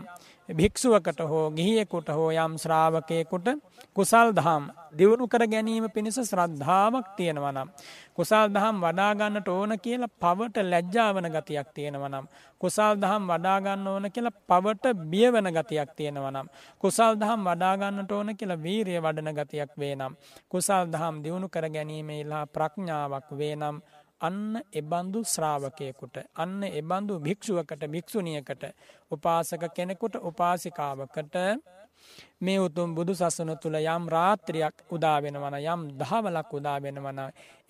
[0.48, 3.48] භික්ෂුවකට හෝ ගිහියෙකුට හෝ යම් ශ්‍රාවකයෙකුට
[3.94, 7.68] කුසල් දහම් දියුණු කර ගැනීම පිණිස ශ්‍රද්ධාවක් තියෙනවා නම්
[8.12, 12.26] කුසල් දහම් වඩා ගන්නට ඕන කියලා පවට ලැජ්ජාවන ගතියක් තියෙනවා නම්
[12.61, 16.48] කුසල් දහම් වඩා ගන්න ඕන කියලා පවට බියවන ගතියක් තියෙනවා නම්
[16.79, 21.68] කුසල් දහම් වඩා ගන්නට ඕන කියලා වීරිය වඩන ගතියක් වේ නම් කුසල් දහම් දියුණු කර
[21.68, 23.83] ගැනීමේ ඉලා ප්‍රඥාවක් වේ නම්
[24.20, 28.64] අන්න එබඳු ශ්‍රාවකයකුට අන්න එබඳු භික්ෂුවකට භික්ෂුණියකට
[29.11, 31.37] උපාසක කෙනෙකුට උපාසිකාවකට
[32.40, 37.20] මේ උතුම් බුදු සසන තුළ යම් රාත්‍රියක් උදාවෙනවන යම් දහවලක් උදාවෙනවන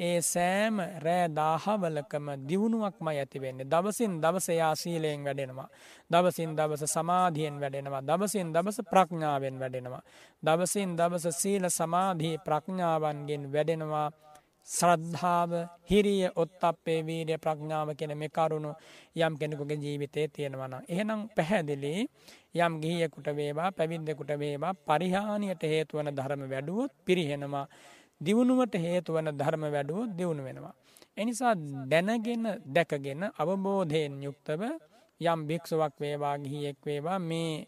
[0.01, 5.69] ඒ සෑම රෑ දාහවලකම දියුණුවක්ම ඇතිවෙන්නේ දවසින් දවසයා සීලයෙන් වැඩෙනවා.
[6.11, 8.03] දවසින් දවස සමාධියෙන් වැඩෙනවා.
[8.03, 10.03] දවසින් දවස ප්‍රඥාවෙන් වැඩෙනවා.
[10.43, 14.09] දවසින් දවස සීල සමාධී ප්‍රඥාවන්ගෙන් වැඩෙනවා.
[14.67, 15.53] ශ්‍රද්ධාව
[15.85, 18.71] හිරිය ඔත්තපේ වීරිය ප්‍රඥාව කෙන මේ කරුණු
[19.17, 20.75] යම් කෙනෙකුගේ ජීවිතය තියෙනවන.
[20.89, 21.93] එහෙනම් පැහැදිලි
[22.57, 27.67] යම් ගිහියකුට වේවා පැවිද්දකුට වේවා පරිහානියට හේතුවන ධර්ම වැඩුවොත් පිරිහෙනවා.
[28.21, 30.75] දියුණුවට හේතුවන ධර්ම වැඩුවොත් දියුණු වෙනවා.
[31.17, 31.55] එනිසා
[31.91, 34.63] දැනගෙන දැකගෙන අවබෝධයෙන් යුක්තව
[35.21, 37.67] යම් භික්ෂුවක් වේවා ගිහියෙක් වේවා මේ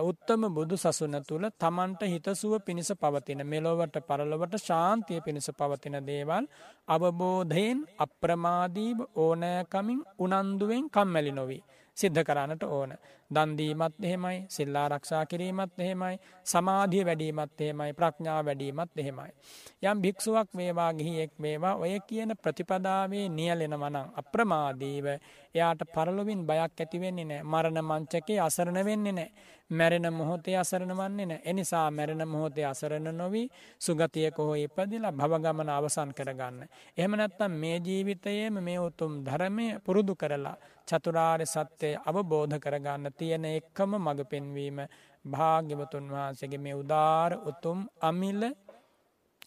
[0.00, 6.44] උත්තම බුදු සසුන තුළ තමන්ට හිතසුව පිණිස පවතින මෙලොවට පරලොවට ශාන්තිය පිණිස පවතින දේවල්
[6.88, 11.62] අවබෝධයෙන් අප්‍රමාදීව ඕනෑකමින් උනන්දුවෙන් කම්මැලි නොවී.
[11.96, 12.92] සිද්ධ කරන්නට ඕන.
[13.30, 19.30] දන්දීමත් එහෙමයි සිල්ලා රක්ෂා කිරීමත් එහෙමයි සමාධිය වැඩීමත් එහෙමයි ප්‍රඥා වැඩීමත් එහෙමයි.
[19.82, 25.06] යම් භික්ෂුවක් මේවා ගිහියෙක් මේවා ඔය කියන ප්‍රතිපදාවේ නියලෙන මනං අප්‍රමාදීව
[25.54, 29.30] එයාට පරලොවින් බයක් ඇතිවෙන්නේ නෑ මරණ මංචකේ අසරණ වෙන්නේ නෑ.
[29.70, 33.46] මැරෙන මොහොතේ අසරණ වන්නේ නෑ එනිසා මැරෙන මොහොතේ අසරණ නොවී
[33.78, 36.66] සුගතිය කොහෝ ඉපදිලා භවගමන අවසන් කරගන්න.
[36.98, 40.56] එහෙම නැත්තම් මේ ජීවිතයේම මේ උතුම් ධර්මය පුරුදු කරලා
[40.88, 44.78] චතුරාර්ය සත්‍යය අවබෝධ කරගන්න තියෙන එක්කම මඟ පෙන්වීම
[45.24, 48.42] භාග්‍යවතුන් වහන්සේගේ මේ උදාර උතුම් අමිල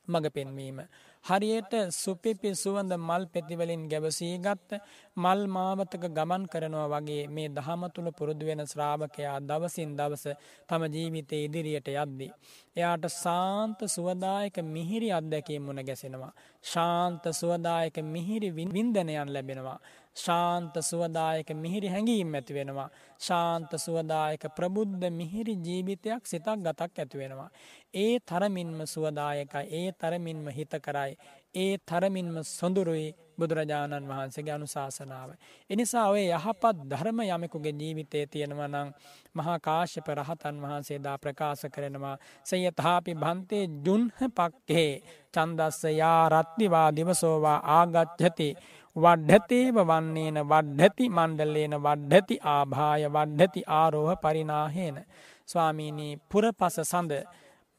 [0.06, 0.80] මඟ පෙන්වීම.
[1.26, 4.72] හරියට සුපිපි සුවඳ මල් පෙතිවලින් ගැවසීගත්ත
[5.18, 10.26] මල් මාවතක ගමන් කරනවා වගේ මේ දහම තුළ පුරුදු වෙන ශ්‍රාවකයා දවසින් දවස
[10.70, 12.32] තම ජීවිතය ඉදිරියට යද්දී.
[12.76, 16.34] එයාට සාන්ත සුවදායක මිහිරි අත්දැකීම් මුණ ගැසෙනවා.
[16.64, 19.80] ශාන්ත සුවදායක මිහිරි වින්දනයන් ලැබෙනවා.
[20.16, 22.90] ශාන්ත සුවදායක මිහිරි හැඟීම් ඇති වෙනවා.
[23.20, 27.50] ශාන්ත සුවදායක ප්‍රබුද්ධ මිහිරි ජීවිතයක් සිතක් ගතක් ඇතිවෙනවා.
[27.96, 31.14] ඒ තරමින්ම සුවදායකයි ඒ තරමින්ම හිත කරයි.
[31.56, 35.30] ඒ තරමින්ම සොඳුරුයි බුදුරජාණන් වහන්සේගේ අනුශාසනාව.
[35.70, 38.94] එනිසා ඔය යහපත් ධර්ම යමකුගේ ජීවිතය තියෙනවනං
[39.36, 42.16] මහා කාශ්‍යප රහතන් වහන්සේදා ප්‍රකාශ කරනවා
[42.46, 44.92] සයථාපි භන්තේ ජුන්හ පක්කේ
[45.34, 48.50] චන්දස්ස යා රත්තිවා දිවසෝවා ආගච්ඡති
[48.96, 54.98] වඩ්ඩතේව වන්නේන වඩ්ඩති මණ්ඩලේන වඩ්ඩති ආභාය වඩ්ඩති ආරෝහ පරිනාහේන.
[55.46, 57.12] ස්වාමීනී පුරපස සඳ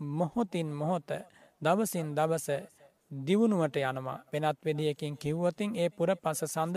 [0.00, 1.10] මොහොතින් මොහොත
[1.62, 2.48] දවසින් දවස
[3.26, 6.76] දියුණුවට යනවා වෙනත් වෙදියකින් කිව්වතින් ඒ පුර පස සඳ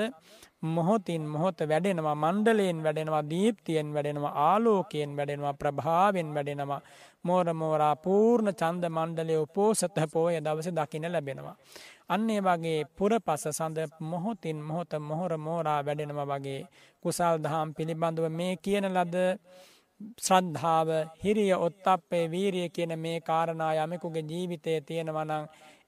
[0.70, 6.82] මොහොතින් මොහොත වැඩෙනවා මණ්ඩලයෙන් වැඩෙනවා දීප්තියෙන් වැඩෙනවා ආලෝකයෙන් වැඩෙනවා ප්‍රභාවෙන් වැඩෙනවා
[7.24, 11.56] මෝර මෝරා පූර්ණ චන්ද මණ්ඩලය උපෝසත පෝය දවස දකින ලැබෙනවා.
[12.10, 16.62] අන්නේ වගේ පුර පස සඳ මොහොතින් මොහොත මොහොර මෝරා වැඩෙනම වගේ
[17.04, 19.16] කුසල් දහම් පිළිබඳව මේ කියන ලද
[20.20, 25.34] ශ්‍රද්ධාව හිරිය ඔත්තපේ වීරිය කියන මේ කාරණා යමකුගේ ජීවිතය තියෙනවනං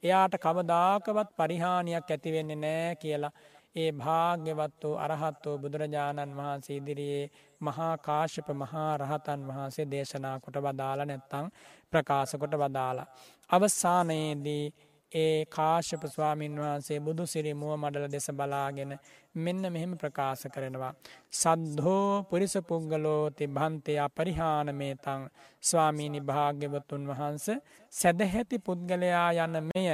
[0.04, 3.34] එයාට කවදාකවත් පරිහානියක් ඇතිවෙන්නේ නෑ කියලා
[3.76, 7.32] ඒ භාග්‍යවත් වූ අරහත් වූ බුදුරජාණන් වහන්සේ ඉදිරියේ
[7.62, 11.52] මහා කාශ්‍යප මහා රහතන් වහන්සේ දේශනා කොට වදාලා නැත්තං
[11.92, 13.08] ප්‍රකාශ කොට වදාලා.
[13.50, 14.64] අවසානයේදී
[15.12, 18.92] ඒ කාශ්‍යප ස්වාමීන් වහන්සේ බුදු සිරි මුව මඩල දෙස බලාගෙන
[19.36, 20.94] මෙන්න මෙහෙම ප්‍රකාශ කරනවා.
[21.34, 25.22] සද්ධෝ පුරිස පුංගලෝති භන්තය පරිහානමේ තං
[25.64, 27.48] ස්වාමීණි භාග්‍යවතුන් වහන්ස
[27.94, 29.88] සැදහැති පුද්ගලයා යන මෙය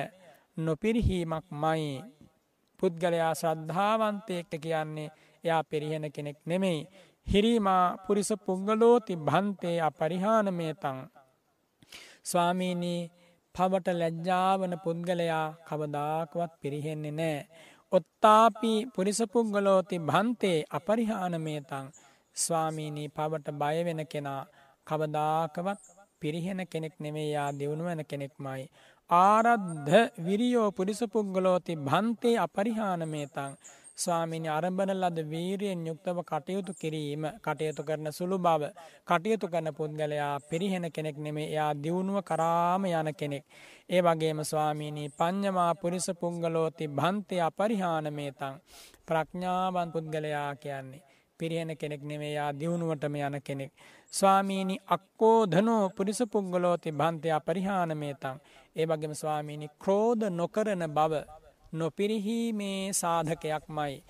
[0.58, 2.04] නොපිරිහීමක් මයි.
[2.80, 5.14] පුද්ගලයා ශ්‍රද්ධාවන්තයෙක්ට කියන්නේ
[5.44, 6.88] එයා පිරිහෙන කෙනෙක් නෙමෙයි.
[7.28, 10.98] හිරීමා පුරිස පුංගලෝති භන්තේ අපරිහානමේ තං.
[12.24, 13.12] ස්වාමීණී
[13.56, 17.40] පවට ලැජ්ජාවන පුද්ගලයා කවදාකවත් පිරිහෙන්නේ නෑ.
[17.92, 21.88] ඔත්තාපි පුරිසපුංගලෝති භන්තේ අපරිහානමේතං
[22.36, 24.42] ස්වාමීණී පවට බයවෙන කෙනා
[24.88, 25.80] කවදාකවත්
[26.20, 28.64] පිරිහෙන කෙනෙක් නෙමේ යා දියුණුවන කෙනෙක්මයි.
[29.10, 33.52] ආරද්ධ විරියෝ පුරිසපුංගලෝති භන්තේ අපරිහානමේතං
[33.98, 38.64] ස්වාමිනි අරඹන ලද වීරියෙන් යුක්තව කටයුතු කිරීම කටයුතු කරන සුළු බව
[39.08, 43.46] කටයුතු කරන පුද්ගලයා පිරිහෙන කෙනෙක් නෙමේ එයා දියුණුව කරාම යන කෙනෙක්.
[43.90, 48.60] ඒ වගේම ස්වාමීනී පඤ්ඥමා පුරිස පුංගලෝති භන්තය අපරිහානමේතං
[49.08, 51.04] ප්‍රඥාවන් පුද්ගලයා කියන්නේ.
[51.40, 53.72] පිරිහෙන කෙනෙක් නෙමේයා දියුණුවටම යන කෙනෙක්.
[54.14, 58.38] ස්වාමීනි අක්කෝ ධනෝ පුරිස පුංගලෝති භන්තය අපරිහානමේතං.
[58.76, 61.14] ඒ වගේම ස්වාමීනි ක්‍රෝධ නොකරන බව
[61.76, 64.04] නොපිරිහීමේ සාධකයක් මයි.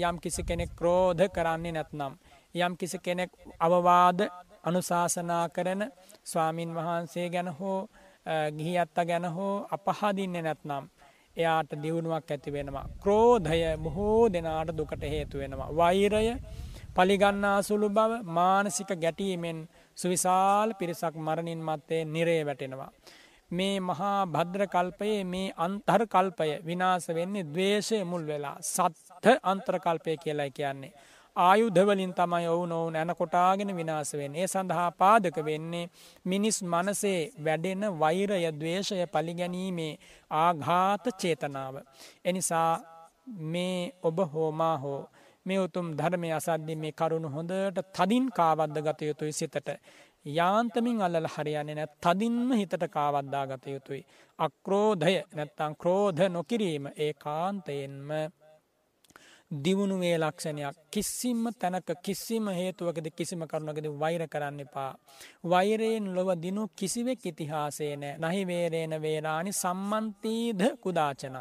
[0.00, 2.12] යම් කිසි කෙනෙක් ක්‍රෝධ කරන්නේ නැත්නම්.
[2.56, 4.18] යම් කිසි කෙනෙක් අවවාද
[4.64, 5.82] අනුශාසනා කරන
[6.24, 7.88] ස්වාමීන් වහන්සේ ගැන හෝ
[8.56, 10.84] ගිහි අත්ත ගැන හෝ අපහදින්න නැත්නම්.
[11.36, 12.86] එයාට දියුණුවක් ඇති වෙනවා.
[13.02, 15.70] ක්‍රෝධය බොහෝ දෙනාට දුකට හේතු වෙනවා.
[15.72, 16.28] වෛරය
[16.94, 19.58] පලිගන්නා සුළු බව මානසික ගැටීමෙන්
[19.96, 22.90] සුවිශාල් පිරිසක් මරණින් මත්තේ නිරේ වැටෙනවා.
[23.54, 30.92] මේ මහා භද්‍රකල්පයේ මේ අන්තර්කල්පය විනාස වෙන්නේ දවේශය මුල් වෙලා සත්හ අන්ත්‍රකල්පය කියලායි කියන්නේ.
[31.36, 35.90] ආයුධවලින් තමයි ඔවු නොවුන් ඇන කොටාගෙන විනාස වෙන් ඒ සඳහා පාදක වෙන්නේ
[36.24, 39.92] මිනිස් මනසේ වැඩෙන වෛරය දවේශය පලිගැනීමේ
[40.38, 41.74] ආඝාත චේතනාව.
[42.24, 42.70] එනිසා
[43.52, 45.00] මේ ඔබ හෝමා හෝ
[45.46, 49.68] මේ උතුම් ධර්මය අසද්දි මේ කරුණු හොඳට තදින් කාවද්ද ගත යුතුයි සිතට.
[50.26, 54.06] යාන්තමින් අල්ලල හරියන්නේ නැ තදින්ම හිතට කාවද්දා ගත යුතුයි.
[54.38, 58.10] අක්‍රෝධය නැත්තං ක්‍රෝධ නොකිරීම ඒ කාන්තයෙන්ම
[59.64, 64.92] දියුණුවේ ලක්ෂණයක් කිසිම තැනක කිසිම හේතුවකද කිසිම කරුණකද වෛර කරන්න එපා.
[65.44, 71.36] වෛරයෙන් ලොව දිනු කිසිවෙක් ඉතිහාසේ නෑ නහිවේරේන වේරානි සම්මන්තීද කුදාචනං.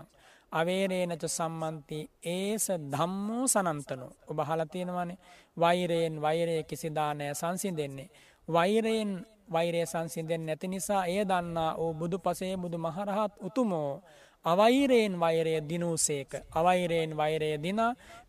[0.52, 5.18] අවේරේනච සම්මන්ති ඒස ධම්මෝ සනන්තනු ඔබ හලතියෙනවනේ
[5.58, 8.10] වෛරයෙන් වෛරය කිසිදානෑ සංසින් දෙන්නේ.
[8.48, 14.02] වෛරයෙන් වෛරය සංසිදෙන් නැති නිසා එය දන්නා වූ බුදු පසේ බුදු මහරහත් උතුමෝ
[14.46, 16.32] අවෛරයෙන් වෛරය දිනූසේක.
[16.52, 17.80] අවෛරයෙන් වෛරය දින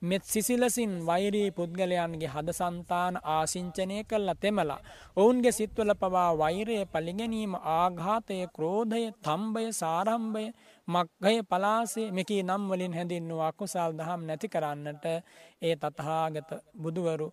[0.00, 4.84] මෙත් සිසිලසින් වෛරී පුද්ගලයන්ගේ හද සන්තාන ආසිංචනය කල්ලා තෙමලා
[5.16, 10.44] ඔවුන්ගේ සිත්වල පවා වෛරය පලිගැනීම ආඝාතය ක්‍රෝධය තම්බය සාරම්භය
[10.88, 15.04] මක්ගය පලාසේ මෙකී නම් වලින් හැඳින්නවා කුසල් දහම් නැති කරන්නට
[15.62, 17.28] ඒ තතහාගත බුදුවරු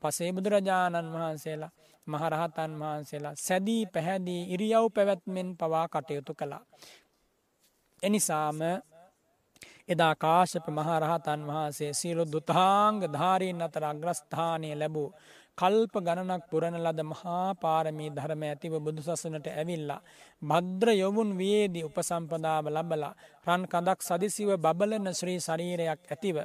[0.00, 1.72] පසේ බුදුරජාණන් වහන්සේලා
[2.10, 6.64] මහරහතන් වහන්සේලා සැදී පැහැදී ඉරියව් පැවැත්මෙන් පවා කටයුතු කළා.
[8.02, 8.60] එනිසාම
[9.88, 15.08] එදා කාශප මහරහතන් වහන්සේ සියලු දුතාංග ධාරීන් අතර අග්‍රස්ථානය ලැබූ
[15.58, 20.00] කල්ප ගණනක් පුරණ ලද මහා පාරමී ධර්ම ඇතිව බුදු සසනට ඇවිල්ලා.
[20.42, 23.14] භද්‍ර යොවුන් වයේදී උපසම්පදාව ලබලා
[23.46, 26.36] රන් කඳක් සදිසිව බබලන ශ්‍රී ශරීරයක් ඇතිව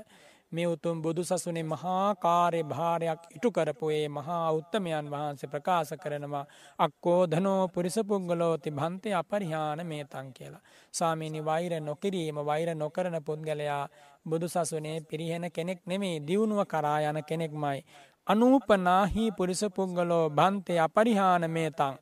[0.55, 6.45] මේ උතුම් බුදු සසුනේ මහා කාර්ය භාරයක් ඉටු කරපු ඒ මහා උත්තමයන් වහන්සේ ප්‍රකාශ කරනවා
[6.79, 10.63] අක්කෝ ධනෝ පුරිස පුද්ගලෝති භන්තේ අපරිහාන මේතං කියලා.
[10.93, 13.83] සාමීනි වෛර නොකිරීම වෛර නොකරන පුද්ගලයා
[14.25, 17.79] බුදු සසුනේ පිරිහෙන කෙනෙක් නෙමේ දියුණුව කරා යන කෙනෙක්මයි.
[18.27, 21.95] අනූපනාහි පුරිස පුද්ගලෝ භන්තේ අපරිහාන මේතං.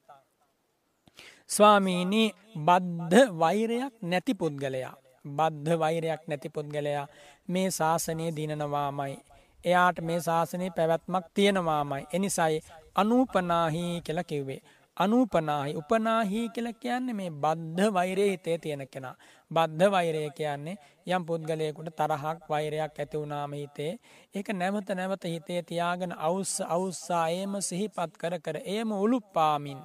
[1.50, 2.24] ස්වාමීනි
[2.58, 4.96] බද්ධ වෛරයක් නැති පුද්ගලයා.
[5.26, 7.08] බද්ධ වෛරයක් නැති පුද්ගලයා
[7.48, 9.18] මේ ශාසනය දිනනවාමයි.
[9.64, 12.08] එයාට මේ ශාසනය පැවැත්මක් තියෙනවාමයි.
[12.14, 12.64] එනිසයි
[12.96, 14.62] අනූපනාහි කියල කිව්වේ.
[14.98, 19.16] අනූපනාහි උපනාහි කියල කියන්නේ මේ බද්ධ වෛරය හිතේ තියෙන කෙනා.
[19.52, 23.92] බද්ධ වෛරය කියන්නේ යම් පුද්ගලයකුට තරහක් වෛරයක් ඇති වුණාම හිතේ
[24.36, 29.80] ඒක නැවත නැවත හිතේ තියාගෙන අවුස්ස අවුස්සා ඒම සිහිපත් කර කර ඒම උළුප්පාමින්.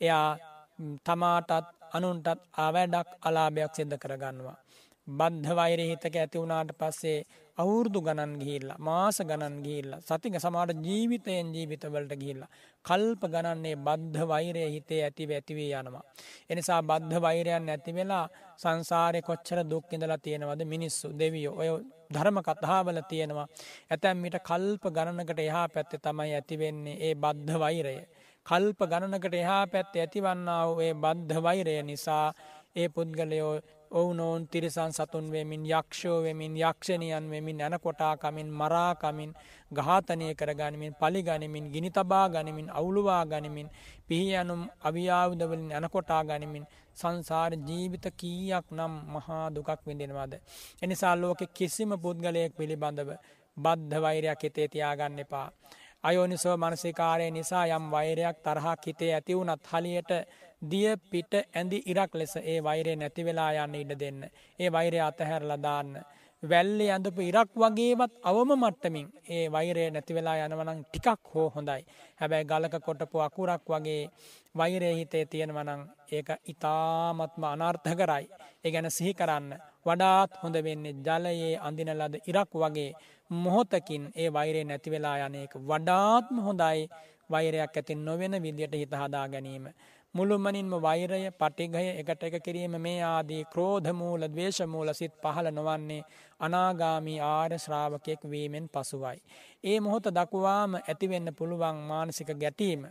[0.00, 0.28] එයා
[1.04, 4.58] තමාටත් අනුන්ටත් අවැඩක් අලාභයක් සිද්ධ කරගන්නවා.
[5.08, 7.18] බද්ධ වෛරය හිතක ඇති වුණාට පස්සේ
[7.58, 12.50] අවුරුදු ගණන් ගිහිල්ලා මාස ගණන් ගිහිල්ලා සතික සමාට ජීවිතයෙන් ජීවිතවලට ගිහිල්ලා
[12.84, 16.04] කල්ප ගණන්නේ බද්ධ වෛරය හිතේ ඇතිව ඇතිවී යනවා.
[16.50, 18.24] එනිසා බද්ධ වෛරයන් ඇති වෙලා
[18.56, 21.70] සංසාරය කොච්චර දුක්කිඳලා තියෙනවද මිනිස්සු දෙවියෝ ඔය
[22.10, 23.48] ධර්ම කතාවල තියෙනවා.
[23.90, 27.96] ඇතැම් මිට කල්ප ගණනකට එහා පැත්තේ තමයි ඇතිවෙන්නේ ඒ බද්ධ වෛරය.
[28.46, 32.26] කල්ප ගණනකට එහා පැත්තේ ඇතිවන්නාව ඒ බද්ධ වෛරය නිසා
[32.76, 33.52] ඒ පුද්ගලයෝ
[33.90, 39.32] ඔවුනෝන් තිරිසන් සතුන් වෙමින් යක්ෂෝ වෙමින් යක්ෂණයන් වෙමින් ඇන කොටාකමින් මරාකමින්
[39.70, 43.70] ගාතනය කරගනිමින් පලිගනිමින් ගිනි තබා ගනිමින් අවුළුවා ගනිමින්
[44.08, 50.32] පිහි යනුම් අවියාවුදවලින් ඇනකොටා ගනිමින් සංසාර ජීවිත කීයක් නම් මහා දුකක් විඳෙනවාද.
[50.82, 53.10] එනිසා ලෝකෙ කිසිම පුද්ගලයෙක් පිළිබඳව
[53.56, 55.48] බද්ධ වෛරයක් හිතේ තියාගන්න එපා.
[56.04, 60.10] අයෝනිසෝ මනසිකාරය නිසා යම් වෛරයක් තරහක් හිතේ ඇති වුනත් හලියට
[60.70, 64.20] දිය පිට ඇඳි ඉරක් ලෙස ඒ වෛරය නැති වෙලා යන්න ඉඩ දෙන්න.
[64.58, 65.90] ඒ වෛරය අතහැරලා දාන්න.
[66.42, 71.82] වැල්ලේ ඇඳපු ඉරක් වගේවත් අවම මට්ටමින් ඒ වෛරය නැති වෙලා යනවනම් ටිකක් හෝ හොඳයි.
[72.20, 74.02] හැබැයි ගලක කොටපු අකුරක් වගේ
[74.54, 75.82] වෛරය හිතේ තියෙනවනම්
[76.12, 78.24] ඒක ඉතාමත්ම අනර්ථ කරයි.
[78.64, 79.50] ඒ ගැන සිහි කරන්න.
[79.86, 82.90] වඩාත් හොඳ වෙන්නේ ජලයේ අඳින ලද ඉරක් වගේ
[83.30, 86.88] මොහොතකින් ඒ වෛරය නැති වෙලා යන එක වඩාත්ම හොඳයි
[87.30, 89.68] වෛරයක් ඇති නොවෙන විදියට හිත හදා ගැනීම.
[90.14, 96.06] මුළුමනින්ම වෛරය පටිගය එකට එක කිරීම මේ ආදී ක්‍රෝධමූල දවේශමූල සිත් පහළ නොවන්නේ
[96.40, 99.18] අනාගාමී ආර්ය ශ්‍රාවකයෙක් වීමෙන් පසුවයි.
[99.64, 102.86] ඒ මොහොත දකුවාම ඇතිවෙන්න පුළුවන් මානසික ගැටීම.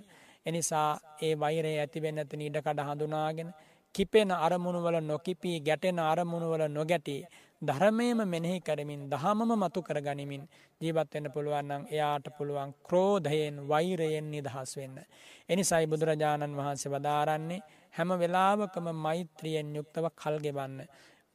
[0.45, 3.49] එනිසා ඒ වෛරය ඇතිවෙන්න ඇති ඉඩකඩ හඳුනාගෙන
[3.95, 7.21] කිපෙන අරමුණුවල නොකිපී ගැටෙන අරමුණුවල නොගැටී
[7.61, 10.43] ධර්මයම මෙනෙහි කරමින් දහමම මතු කර ගනිමින්
[10.81, 14.97] ජීවත්වෙන්න පුළුවන්නම් එයාට පුළුවන් ක්‍රෝධයෙන් වෛරයෙන් නිදහස් වෙන්න.
[15.49, 17.61] එනිසයි බුදුරජාණන් වහන්සේ වදාරන්නේ
[17.93, 20.85] හැම වෙලාවකම මෛත්‍රියෙන් යුක්තව කල්ගෙවන්න.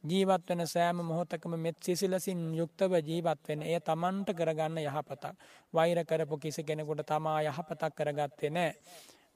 [0.04, 5.34] ජීවත් වෙන සෑම මොහොතකම මෙත් සිසිලසින් යුක්තව ජීවත් වෙන එය තමන්ට කරගන්න යහපතක්.
[5.74, 8.72] වෛර කරපු කිසි කෙනෙකුට තමා යහපතක් කරගත්තේ නෑ.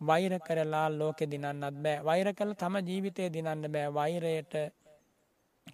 [0.00, 4.54] වෛර කරලා ලෝකෙ දිනන්නත් බෑ වෛර කළ තම ජීවිතය දිනන්න බෑ වෛරයට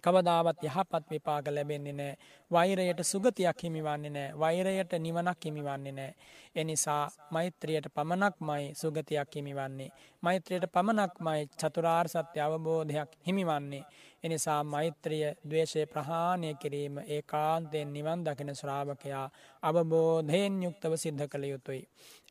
[0.01, 2.17] කවදාවත් යහපත් විපාක ලැබෙන්නේ නෑ
[2.51, 6.13] වෛරයට සුගතියක් හිමිවන්නේ නෑ වෛරයට නිවනක් හිමිවන්නේ නෑ
[6.55, 9.91] එනිසා මෛත්‍රියයට පමණක්මයි සුගතියක් හිමිවන්නේ.
[10.23, 13.83] මෛත්‍රයට පමණක්මයි චතුරාර් සත්‍ය අවබෝධයක් හිමිවන්නේ.
[14.23, 19.25] එනිසා මෛත්‍රිය දවේශය ප්‍රහාණය කිරීම ඒ කාන්තයෙන් නිවන් දකින ශ්‍රාවකයා
[19.63, 21.81] අවබෝධයෙන් යුක්තව සිද්ධ කළ යුතුයි.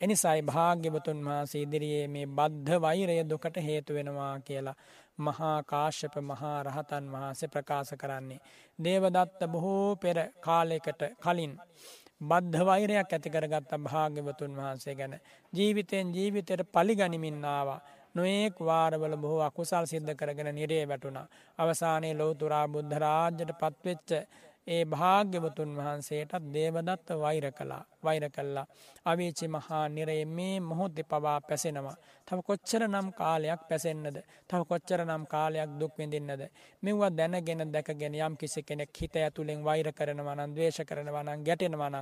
[0.00, 4.80] එනිසායි භාග්‍යවතුන් වහන්සේ ඉදිරියේ මේ බද්ධ වෛරය දුකට හේතු වෙනවා කියලා
[5.18, 8.40] මහා කාශ්‍යප මහා රහතන් වහන්සේ ප්‍රකාශ කරන්නේ.
[8.78, 11.58] දේවදත්ත බොහෝ පෙර කාලෙකට කලින්
[12.20, 15.20] බද්ධ වෛරයක් ඇතිකරගත්ත භාග්‍යවතුන් වහන්සේ ගැන
[15.52, 17.80] ජීවිතයෙන් ජීවිතයට පලිගනිමින්නාවා.
[18.14, 21.26] නොයෙක් වාරවල බොහෝ අකුසල් සිද්ධ කරගෙන නිරේ වැටුණා.
[21.58, 24.10] අවසානයේ ලෝතුරා බුද්ධරාජ්‍යයට පත්වෙච්ච
[24.66, 28.66] ඒ භාග්‍යවතුන් වහන්සේටත් දේවදත්ත වෛර කලා වෛර කල්ලා
[29.04, 31.96] අවිචි මහා නිරේ මේ මොහොද්දෙ පවා පැසෙනවා.
[32.28, 36.42] තව කොච්චර නම් කාලයක් පැසෙන්න්නද තව කොච්චර නම් කාලයක් දුක්විඳින්නද
[36.82, 41.98] මෙව්වා දැනගෙන දැකගෙන යම් කිසි කෙනෙක් හිත ඇතුළෙන් වෛර කරනවනන් දවේශ කරනවනන් ගැටෙනවනං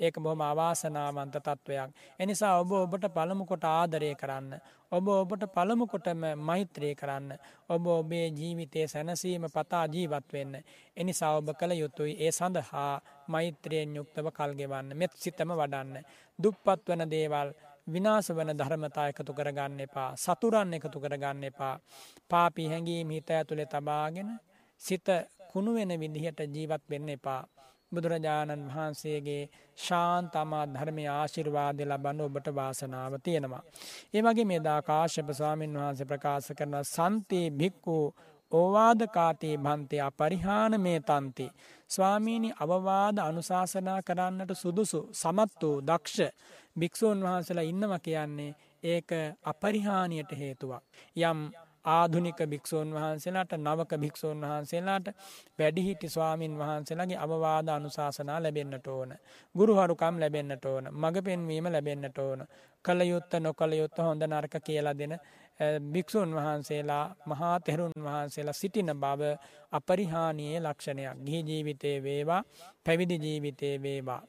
[0.00, 1.90] ඒක බොහොම අවාසනාවන්ත තත්ත්වයක්.
[2.18, 4.52] එනිසා ඔබ ඔබට පළමුකොට ආදරය කරන්න.
[4.92, 7.32] ඔබ ඔබට පළමුකොටම මෛත්‍රය කරන්න.
[7.68, 10.54] ඔබ ඔබේ ජීවිතය සැනසීම පතා ජීවත් වෙන්න.
[10.96, 16.04] එනිසා ඔබ කළ යුතුයි ඒ සඳහා මෛත්‍රයෙන් යුක්තව කල්ගෙවන්න මෙත් සිතම වඩන්න.
[16.38, 17.52] දුප්පත් වන දේවල්
[17.86, 20.10] විනාස වන ධර්මතා එකතු කරගන්න එපා.
[20.16, 21.74] සතුරන් එකතු කරගන්න එපා.
[22.30, 24.30] පාපි හැඟීම් හිත ඇතුළෙ තබාගෙන
[24.80, 25.06] සිත
[25.50, 27.42] කුණුවෙන විදිහට ජීවත් වෙන්න එපා.
[27.92, 29.42] බුදුරජාණන් වහන්සේගේ
[29.78, 33.62] ශාන්තමා ධර්මය ආශිර්වාදය ලබන්න ඔබට වාසනාව තියෙනවා.
[34.14, 38.04] ඒ වගේ මේදා කාශ්‍යප ස්වාමීන් වහන්සේ ප්‍රකාශ කරන සන්තේ භික්කූ
[38.52, 41.46] ඕවාදකාතේ බන්තය පරිහාන මේ තන්ති.
[41.90, 46.18] ස්වාමීණි අවවාද අනුශාසනා කරන්නට සුදුසු සමත් වූ දක්ෂ
[46.76, 49.10] භික්‍ෂූන් වහන්සලා ඉන්නව කියන්නේ ඒක
[49.44, 50.82] අපරිහානියට හේතුවක්.
[51.20, 51.38] යම්
[51.88, 55.08] ආධුනික භික්‍ෂූන් වහන්සේලාට නවක භික්‍ෂූන් වහන්සේලාට
[55.58, 59.10] වැඩිහිටි ස්වාමීන් වහන්සේලාගේ අවවාද අනුශාසනා ලැබෙන්න්නට ඕන.
[59.54, 60.84] ගුරුහරුකම් ලැබෙන්න්නට ඕන.
[60.92, 62.46] මඟ පෙන්වීම ලැබෙන්න්නට ඕන.
[62.84, 65.14] කළ යුත්ත නොකළ යුත්ත හොඳ නර්ක කියලා දෙන
[65.92, 69.22] භික්‍ෂූන් වහන්සේලා මහා තෙරුන් වහන්සේලා සිටින බව
[69.72, 72.42] අපරිහානයේ ලක්ෂණයක් ගිහි ජීවිතය වේවා
[72.84, 74.22] පැවිදි ජීවිතය වේවා.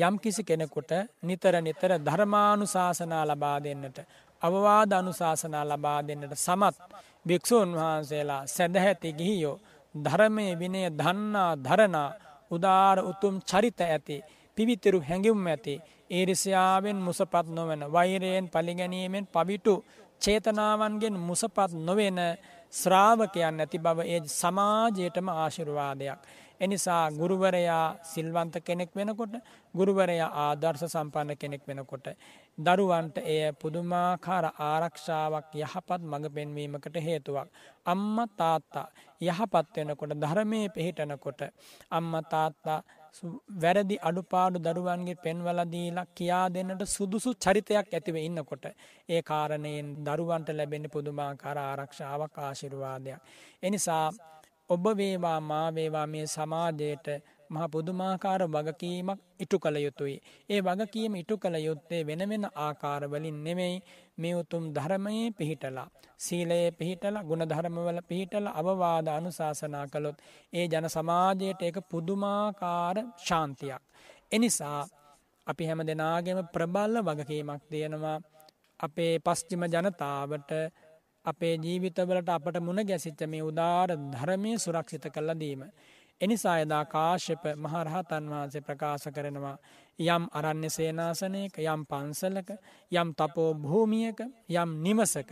[0.00, 3.98] යම් කිසි කෙනෙකුට නිතර නිතර ධර්මානු ශාසනා ලබා දෙන්නට
[4.46, 6.76] අවවාද අනුශාසනා ලබා දෙන්නට සමත්
[7.26, 9.56] භික්‍ෂූන් වහන්සේලා සැදහැති ගිහියෝ
[9.94, 12.10] ධර්මය විනය දන්නා ධරනා
[12.50, 14.16] උදාර උතුම් චරිත ඇති
[14.58, 15.74] පිවිතිරු හැඟිවුම් ඇති
[16.10, 19.74] ඒරිසියාවෙන් මුසපත් නොවන වෛරයෙන් පලිගැනීමෙන් පවිටු
[20.20, 22.18] චේතනාවන්ගෙන් මුසපත් නොවෙන
[22.72, 26.18] ශ්‍රාවකයන් ඇති බව ඒ සමාජයටම ආශිර්වාදයක්.
[26.60, 29.34] එනිසා ගුරුවරයා සිල්වන්ත කෙනෙක් වෙනකොට
[29.74, 32.06] ගුරුවරයා ආදර්ශ සම්පන්න කෙනෙක් වෙනකොට.
[32.58, 37.48] දරුවන්ට එය පුදුමාකාර ආරක්ෂාවක් යහපත් මඟ පෙන්වීමකට හේතුවක්.
[37.86, 38.86] අම්ම තාත්තා
[39.20, 41.40] යහපත් වෙනකොට ධර්මය පිහිටනකොට
[41.90, 42.78] අම්ම තාත්තා
[43.56, 48.64] වැරදි අඩුපාඩු දරුවන්ගේ පෙන්වලදීලා කියා දෙන්නට සුදුසු චරිතයක් ඇතිව ඉන්නකොට.
[49.08, 53.20] ඒ කාරණයෙන් දරුවන්ට ලැබෙන පුදුමාකාර ආරක්ෂාවක් ආශිරවාදයක්.
[53.62, 54.06] එනිසා
[54.70, 57.06] ඔබ වේවා මාවේවා මේ සමාජයට
[57.50, 60.16] මහ පුදුමාකාර වගකීමක් ඉටු කළ යුතුයි.
[60.48, 63.76] ඒ වගකීම ඉටු කළ යුත්තේ වෙන වෙන ආකාරවලින් නෙමෙයි
[64.18, 65.88] මේ උතුම් ධර්මයේ පිහිටලා.
[66.18, 70.18] සීලයේ පිහිටලා ගුණධර්මවල පිහිටලා අවවාද අනුශාසනා කළොත්
[70.52, 73.82] ඒ ජන සමාජයට එක පුදුමාකාර ශාන්තියක්.
[74.32, 74.80] එනිසා
[75.46, 78.18] අපි හැම දෙනාගේම ප්‍රබල්ල වගකීමක් තියෙනවා
[78.80, 80.50] අපේ පස්චිම ජනතාවට
[81.24, 85.62] අපේ ජීවිතවලට අපට මුණ ගැසිච්ච මේ උදාර ධර්මය සුරක්ෂිත කළ දීම.
[86.20, 89.56] එනිසා එදා කාශ්‍යප මහරහතන් වහන්සේ ප්‍රකාශ කරනවා
[89.98, 92.50] යම් අරණ්‍ය සේනාසනයක යම් පන්සලක
[92.92, 94.20] යම් තපෝ භූමියක
[94.52, 95.30] යම් නිවසක.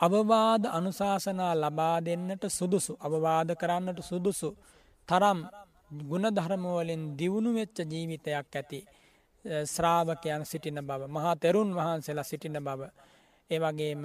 [0.00, 4.48] අවවාද අනුශාසනා ලබා දෙන්නට සුදුසු අවවාද කරන්නට සුදුසු
[5.08, 5.38] තරම්
[6.02, 8.80] ගුණධර්මවලින් දියුණු වෙච්ච ජීවිතයක් ඇති
[9.66, 12.80] ශ්‍රාවකයන් සිටින බව මහා තෙරුන් වහන්සේලා සිටින බව
[13.50, 14.02] ඒවගේම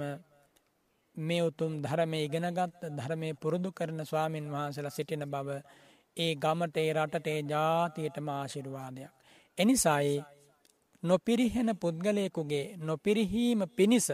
[1.18, 5.48] මේ උතුම් ධර්මය ඉගෙනගත් ධර්මය පුරුදු කරන ස්වාමීන් වහන්සලා සිටින බව
[6.16, 9.10] ඒ ගමට ඒ රටට ඒ ජාතියටම ආශිර්වාදයක්.
[9.58, 10.16] එනිසායි
[11.02, 14.08] නොපිරිහෙන පුද්ගලයකුගේ නොපිරිහීම පිණිස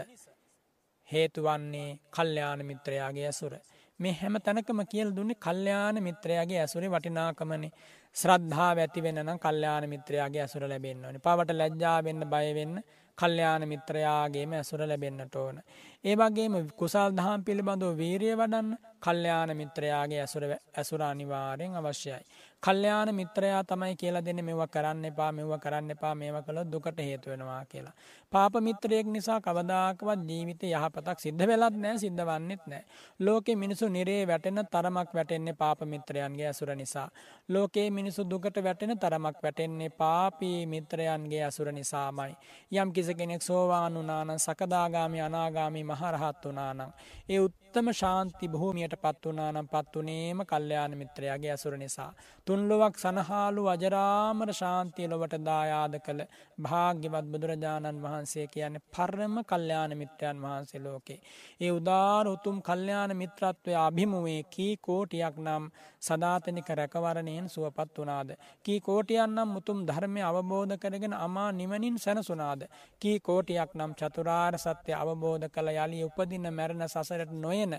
[1.09, 3.55] හේතුවන්නේ කල්්‍යයාන මිත්‍රයාගේ ඇසුර.
[4.01, 7.73] මේ හැම තැනකම කියල් දුන්නේ කල්්‍යයාන මිත්‍රයාගේ ඇසුරේ වටිනාකමනේ
[8.17, 12.75] ශ්‍රද්ධා ඇති වෙන කල්්‍යයාන මිත්‍රයාගේ ඇසුර ලැබෙන්න්න ඕනි පවට ලැජ්ජාවෙන්න බයවෙන්න
[13.19, 15.63] කල්්‍යයාන මිත්‍රයාගේම ඇසුර ලැබෙන්න්නට ඕන.
[16.05, 18.69] ඒ වගේම කුසල් දහම් පිළිබඳව වීරිය වඩන්න
[19.01, 22.25] කල්්‍යයාන මිත්‍රයාගේ ඇසුර ඇසුර අනිවාරයෙන් අවශ්‍යයි.
[22.63, 27.65] කල්්‍යයාන මිත්‍රයා තමයි කියලා දෙන්න මෙව කරන්න එපා මෙව කරන්න එපා මේව කළ දුකට හේතුවෙනවා
[27.65, 27.93] කියලා.
[28.33, 32.85] පාප මිත්‍රයෙක් නිසා කවදාකවත් ජීවිත යහපතක් සිද්ධ වෙලත් නෑ සිද්ධ වන්නෙත් නෑ.
[33.21, 37.09] ලෝකෙ මිනිසු නිරේ වැටෙන තරමක් වැටෙන්නේ පාප මිත්‍රයන්ගේ ඇසුර නිසා.
[37.49, 42.33] ලෝකයේ මිනිසු දුකට වැටෙන තරමක් වැටෙන්නේ පාපී මිත්‍රයන්ගේ ඇසුර නිසාමයි.
[42.73, 46.93] යම් කිසි කෙනෙක් සෝවාන් වනානන් සකදාගාමි අනාගාමි මහරහත් වනානං.
[47.29, 52.11] ඒ උත්තම ශාන්ති බොහෝමියට පත් වනානම් පත් වනේම කල්්‍යයාන මිත්‍රයාගේ ඇසුර නිසා.
[52.47, 56.21] තුන්ලොවක් සනහාලු අජරාමර ශාන්තිය ලොවට දායාද කළ
[56.61, 61.19] භාග්‍යවත් බුදුරජාණන් වහන්සේ කියන්නේ පරම කල්්‍යයාන මිත්‍රයන් වහන්සේ ලෝකේ.
[61.61, 65.65] ඒ උදාර උතුම් කල්්‍යයාන මිත්‍රත්වය අභිමුවේ කී කෝටියක් නම්
[66.01, 68.31] සධාතනික රැකවරණයෙන් සුවපත් වනාද.
[68.65, 72.63] කී කෝටියන්නම් මුතුම් ධර්මය අවබෝධ කරගෙන අමා නිවනින් සැනසුනාද.
[73.01, 77.79] කී කෝටියක් නම් චතුරාර් සත්‍යය අවබෝධ කළ යළි උපදින්න මැරණ සසරට නොයන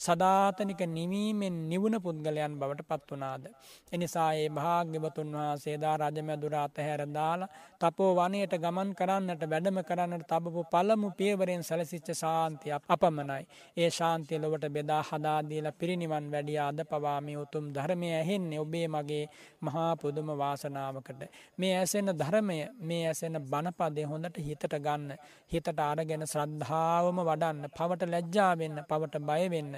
[0.00, 3.44] සධාතනික නිවීමෙන් නිවුණ පුද්ගලයන් බවට පත් වනාද.
[3.92, 7.48] එනිසා ඒ භාග්‍යවතුන් වහන්සේදා රජමැදුර අතහැර දාලා
[7.80, 13.44] තපෝ වනයට ගමන් කරන්නට වැඩම කරන්නට තබපු පළමු පියවරෙන් සැලසිච්ච ශාන්තිය අපමණයි.
[13.76, 19.24] ඒ ශාන්තිය ලොවට බෙදා හදාදීල පිරිනිවන් වැඩිය අද පවාමි උතුම් ධර්මය ඇහෙන්නේ ඔබේ මගේ
[19.60, 21.20] මහා පුදුම වාසනාවකට.
[21.58, 25.12] මේ ඇසෙන ධර්මය මේ ඇසෙන බණපදය හොඳට හිතට ගන්න
[25.52, 29.72] හිතට අරගෙන ශ්‍රද්ධාවම වඩන්න පවට ලැජ්ජාවෙන්න පවට බයවෙන්න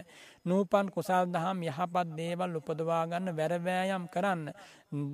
[0.45, 4.51] නූපන් කුසල් දහම් යහපත් දේවල් උපදවාගන්න වැරවෑයම් කරන්න.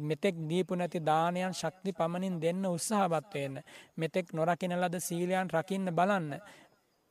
[0.03, 3.61] මෙතෙක් දීපු නැති දානයන් ශක්ති පමණින් දෙන්න උත්සාහවත්වයන්න.
[3.97, 6.41] මෙතෙක් නොරකින ලද සීලයන් රකින්න බලන්න.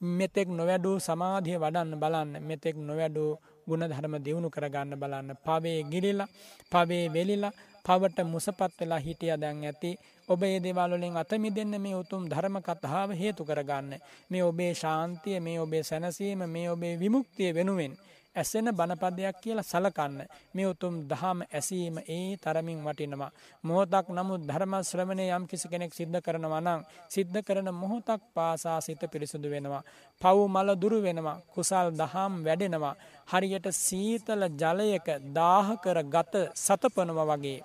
[0.01, 3.31] මෙතෙක් නොවැඩූ සමාධිය වඩන්න බලන්න මෙතෙක් නොවැඩූ
[3.67, 5.35] ගුණ ධර්ම දියුණු කරගන්න බලන්න.
[5.37, 6.27] පවේ ගිලිලා
[6.71, 7.51] පවේ වෙලිලා
[7.85, 9.91] පවට මුසපත් වෙලා හිටිය දැන් ඇති.
[10.29, 13.93] ඔබ ඒ දේවල්වලින් අතමි දෙන්න මේ උතුම් ධර්ම කතාව හේතු කරගන්න.
[14.29, 17.93] මේ ඔබේ ශාන්තිය මේ ඔබේ සැනසීම මේ ඔබේ විමුක්තිය වෙනුවෙන්
[18.37, 20.21] ඇසෙන බණපදයක් කියලා සලකන්න
[20.55, 23.31] මේ උතුම් දහම ඇසීම ඒ තරමින් වටිනවා.
[23.63, 29.47] මොහොතක් නමුත් ධර්මශ්‍රවණය යම් කිසි කෙනෙක් සිද්ධ කරනවා නම් සිද්ධ කරන මොහොතක් පාසා සිත පිරිසුදු
[29.49, 29.83] වෙනවා.
[30.21, 32.95] පව් මල දුරු වෙනවා කුසල් දහම් වැඩෙනවා.
[33.27, 37.59] හරියට සීතල ජලයක දාහකර ගත සතපනව වගේ.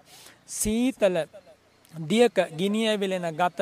[0.51, 1.16] සීතල
[1.95, 3.61] දියක ගිනියවිලෙන ගත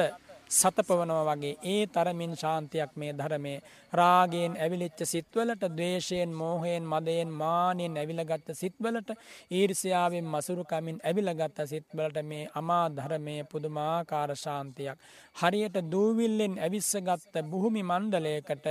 [0.50, 3.58] සතපවනව වගේ ඒ තරමින් ශාන්තියක් මේ ධරමේ
[3.92, 9.10] රාගෙන් ඇවිලිච්ච සිත්වලට දවේශයෙන් මෝහයෙන් මදයෙන් මානයෙන් ඇවිලගත්ත සිත්වලට
[9.50, 14.98] ඊර්සියාවෙන් මසුරුකමින් ඇවිලගත්ත සිත්වලට මේ අමා ධරමය පුදුමාකාර ශාන්තියක්.
[15.36, 18.66] හරියට දූවිල්ලෙන් ඇවිස්සගත්ත බුහුමි මණ්ඩලයකට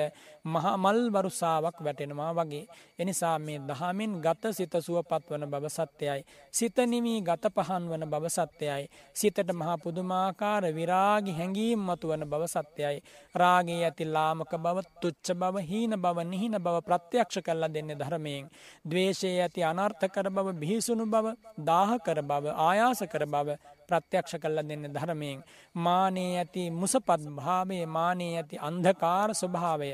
[0.46, 2.68] මහමල් වරුසාාවක් වැටෙනවා වගේ.
[3.00, 6.26] එනිසා මේ දහමින් ගත සිත සුවපත් වන බව සත්‍යයයි.
[6.54, 8.90] සිතනිමී ගත පහන් වන බව සත්‍යයයි.
[9.14, 13.02] සිතට මහා පුදුමාකාර විරාගි හැඟී ඉබේම මතුවන බව සත්‍යයි.
[13.36, 18.50] රාගේ ඇති ලාමක බව තුච්ච බව හීන බව නිහින බව ප්‍රත්‍යක්ෂ කරලා දෙන්නේ ධර්මයෙන්.
[18.86, 23.58] ද්වේෂයේ ඇති අනර්ථ කර බව බිහිසුණු බව දාහ කර බව ආයාස කර බව
[23.88, 25.44] ප්‍රත්‍යක්ෂ කල්ල දෙන්න ධර්මයෙන්.
[25.76, 29.92] මානේ ඇති මුසපත් භාවේ මානේ ඇති අන්ධකාර ස්වභාවය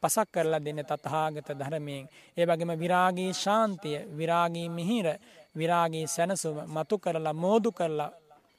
[0.00, 2.08] පසක් කරලා දෙන්න තතහාගත ධර්මයෙන්.
[2.36, 5.06] ඒ වගේම විරාගී ශාන්තිය විරාගී මිහිර
[5.54, 8.10] විරාගී සැනසුම මතු කරලා මෝදු කරලා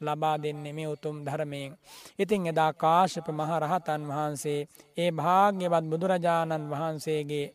[0.01, 1.71] ලබා දෙන්නේ මේ උතුම් ධර්මයෙන්.
[2.19, 4.59] ඉතින් එදා කාශ්‍යප මහරහතන් වහන්සේ
[4.97, 7.45] ඒ භාග්‍යවත් බුදුරජාණන් වහන්සේගේ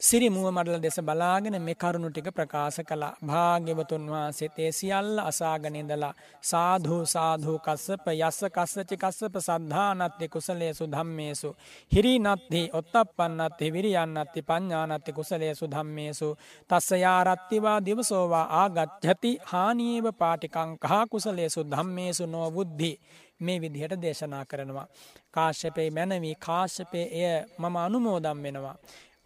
[0.00, 3.16] සිරි මුව මඩල දෙස බලාගෙන මේ කරුණු ටික ප්‍රකාශ කළා.
[3.22, 11.50] භාග්‍යවතුන් වහන්සේ තේ සියල්ල අසාගෙන ඉඳලා සාධු සාධු කස්සප යස්ස කස්සචි කස්සප සද්ධානත්ති කුසලේසු ධම්මේසු
[11.92, 16.28] හිරිනත්ති ඔත්තප්පන්නත්ති විරියන්නත්ති පඤ්ඤානත්ති කුසලේසු ධම්මේසු
[16.70, 22.92] තස්ස යාරත්තිවා දිවසෝවා ආගච්ඡති හානියේව පාටිකං කහ කුසලේසු ධම්මේසු නෝ බුද්ධි
[23.40, 24.88] මේ විදිහට දේශනා කරනවා.
[25.30, 28.76] කාශ්‍යපේ මැනවී කාශ්‍යපේ එය මම අනුමෝදම් වෙනවා.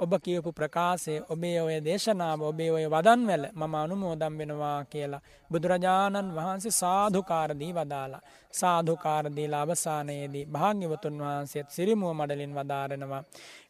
[0.04, 6.74] ඔබ කියපු ප්‍රකාශය ඔබේ ඔය දේශනාව ඔබේ ඔය වදන්වැල මම අනුමෝදම් වෙනවා කියලා බුදුරජාණන් වහන්සේ
[6.74, 8.22] සාධුකාරදී වදාලා.
[8.52, 13.22] සාධුකාරදීලා අවසානයේදී භාග්‍යවතුන් වහන්සේත් සිරිමුව මඩලින් වදාරනවා.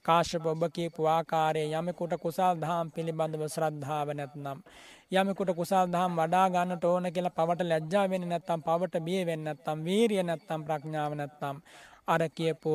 [0.03, 4.59] කාශ්‍යප ඔබ කියපු ආකාරයේ යමෙකුට කුසල් දහම් පිළිබඳව ශ්‍රද්ධාව නැත්නම්
[5.13, 9.79] යමෙකුට කුසල් දහම් වඩා ගන්නට ඕන කියලා පවට ලැජ්ජා වෙන්නේ නැත්නම් පවට බිය වෙන්නේ නැත්නම්
[9.83, 11.57] වීරිය නැත්නම් ප්‍රඥාව නැත්නම්
[12.07, 12.75] අර කියපු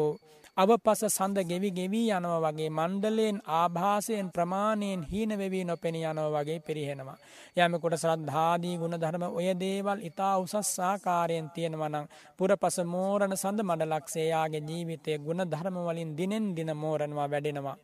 [0.59, 7.15] අවපස සඳ ගෙවි ගෙවී යනව වගේ මණ්ඩලයෙන් ආභාසයෙන් ප්‍රමාණයෙන් හීන වෙවී නොපෙනී යනව වගේ පිරිහෙනවා.
[7.57, 14.63] යමෙකුට ශ්‍රද්ධාදී ගුණධර්ම ඔය දේවල් ඊතා උසස් ආකාරයෙන් තියෙනවා නම් පුරපස මෝරණ සඳ මඩලක්සේ යාගේ
[14.63, 17.77] ජීවිතයේ ගුණධර්ම වලින් දිනෙන් දින මෝරනවා වැඩෙනවා.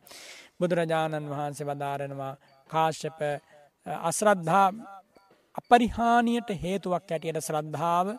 [0.58, 2.32] බුදුරජාණන් වහන්සේ වදාරනවා
[2.70, 3.20] කාශ්‍යප
[4.02, 4.68] අශ්‍රද්ධා
[5.54, 8.16] අපරිහානියට හේතුවක් ඇටියට ශ්‍රද්ධාව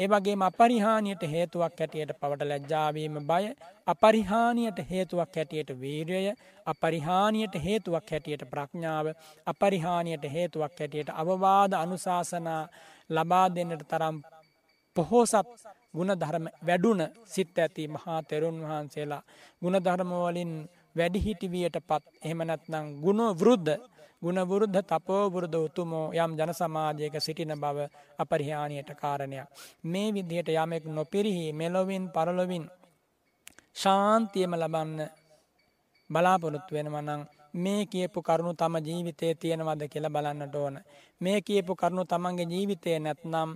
[0.00, 3.44] ඒවගේම අපරිහානියට හේතුවක් ඇටියට පවට ලැජ්ජාවීම බය
[3.86, 6.22] අපරිහානියට හේතුවක් හැටියට වීරය
[6.66, 9.06] අපරිහානියට හේතුවක් හැටියට ප්‍රඥාව
[9.46, 12.62] අපරිහානියට හේතුවක් හැටියට අවවාද අනුශාසනා
[13.10, 14.16] ලබා දෙන්නට තරම්
[14.96, 15.46] පොහෝසත්
[15.94, 19.22] ගුණධර්ම වැඩුණ සිත් ඇති මහා තෙරුන් වහන්සේලා.
[19.62, 20.52] ගුණධර්මවලින්
[20.96, 23.74] වැඩිහිටිවියට පත් එහෙමනැත්නම් ගුණ වෘද්ධ
[24.22, 27.78] ගුණවෘද්ධ තපෝවෘද උතුමෝ යම් ජන සමාජයක සිටින බව
[28.18, 29.48] අපරිහානියට කාරණයක්.
[29.84, 32.64] මේ විදිහට යමෙක් නොපිරිහි මෙලොවින් පරලොවින්
[33.74, 35.00] ශාන්තියම ලබන්න
[36.10, 37.22] බලාපොරොත්තු වෙනවා නම්
[37.54, 40.74] මේ කියපු කරුණු තම ජීවිතයේ තියෙනවද කියලා බලන්නට ඕන.
[41.20, 43.50] මේ කියපු කරුණු තමන්ගේ ජීවිතේ නැත්නම්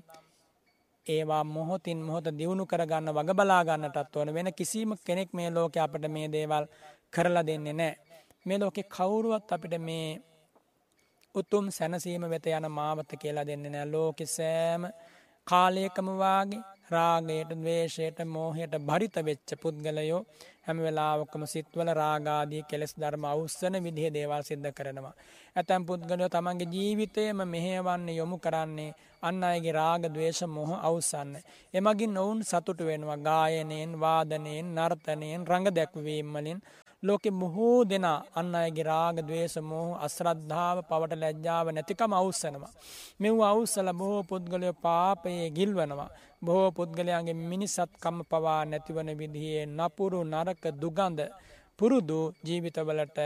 [1.06, 6.04] ඒවා මොහොතින් මොහොත දියුණු කරගන්න වග බලා ගන්නටත් ඕන වෙන කිසිම කෙනෙක් මේ ලෝකේ අපිට
[6.08, 6.64] මේ දේවල්
[7.12, 7.98] කරලා දෙන්නේ නැහැ.
[8.46, 10.20] මේ ලෝකේ කවුරුවත් අපිට මේ
[11.34, 13.90] උතුම් සැනසීම වෙත යන මාවත කියලා දෙන්නේ නැහැ.
[13.90, 14.82] ලෝකෙ සෑම
[15.46, 20.20] කාලයකම වාගේ රාගයට ද්වේෂයට මෝහයට බරිත වෙච්ච පුද්ගලයෝ
[20.64, 25.14] හැම වෙලාවකම සිත්වල රාගාදී කෙලෙස් ධර්ම අවුස්සන විදිහේ දේවල් සිද්ධ කරනවා.
[25.56, 31.32] ඇතැම් පුද්ගලයෝ තමන්ගේ ජීවිතයම මෙහෙයවන්න යොමු කරන්නේ අන්න අයගේ රාග ද්වේෂ මොහ අවුස්සන්න.
[31.74, 36.60] එමගින් ඔවුන් සතුටු වෙනවා ගායනයෙන් වාදනයෙන් නර්තනයෙන් රඟ දැක්වීම් වලින්
[37.04, 42.72] ලෝකෙ බොහෝ දෙනා අන්න අයගේ රාග ද්වේෂ මෝහ අශ්‍රද්ධාව පවට ලැජ්ජාව නැතිකම අවුස්සනවා.
[43.20, 46.10] මෙව් අවුස්සල බොහෝ පුද්ගලයෝ පාපයේ ගිල්වනවා.
[46.44, 51.20] බොහෝ පුද්ගලයන්ගේ මිනිසත්කම පවා නැතිවන විදිහේ නපුරු නරක දුගඳ
[51.78, 53.18] පුරුදු ජීවිතවලට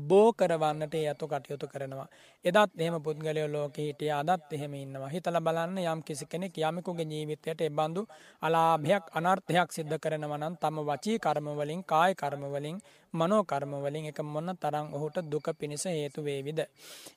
[0.00, 2.08] බෝ කරවන්නට යතු කටයුතු කරනවා.
[2.44, 5.08] එදත් එහෙම පුද්ගලයෝ ලෝකෙ හිටිය අදත් එහෙම ඉන්නවා.
[5.08, 8.06] හිතලා බලන්න යම් කිසි කෙනෙක් යමෙකුගේ ජීවිතයට ඒ බඳු
[8.42, 12.78] අලාභයක් අනර්ථයක් සිද්ධ කරනවා නම් තම වචී කර්ම වලින් කාය කර්ම වලින්
[13.14, 16.60] මනෝ කර්ම වලින් එක මොන තරම් ඔහුට දුක පිණිස හේතු වේවිද.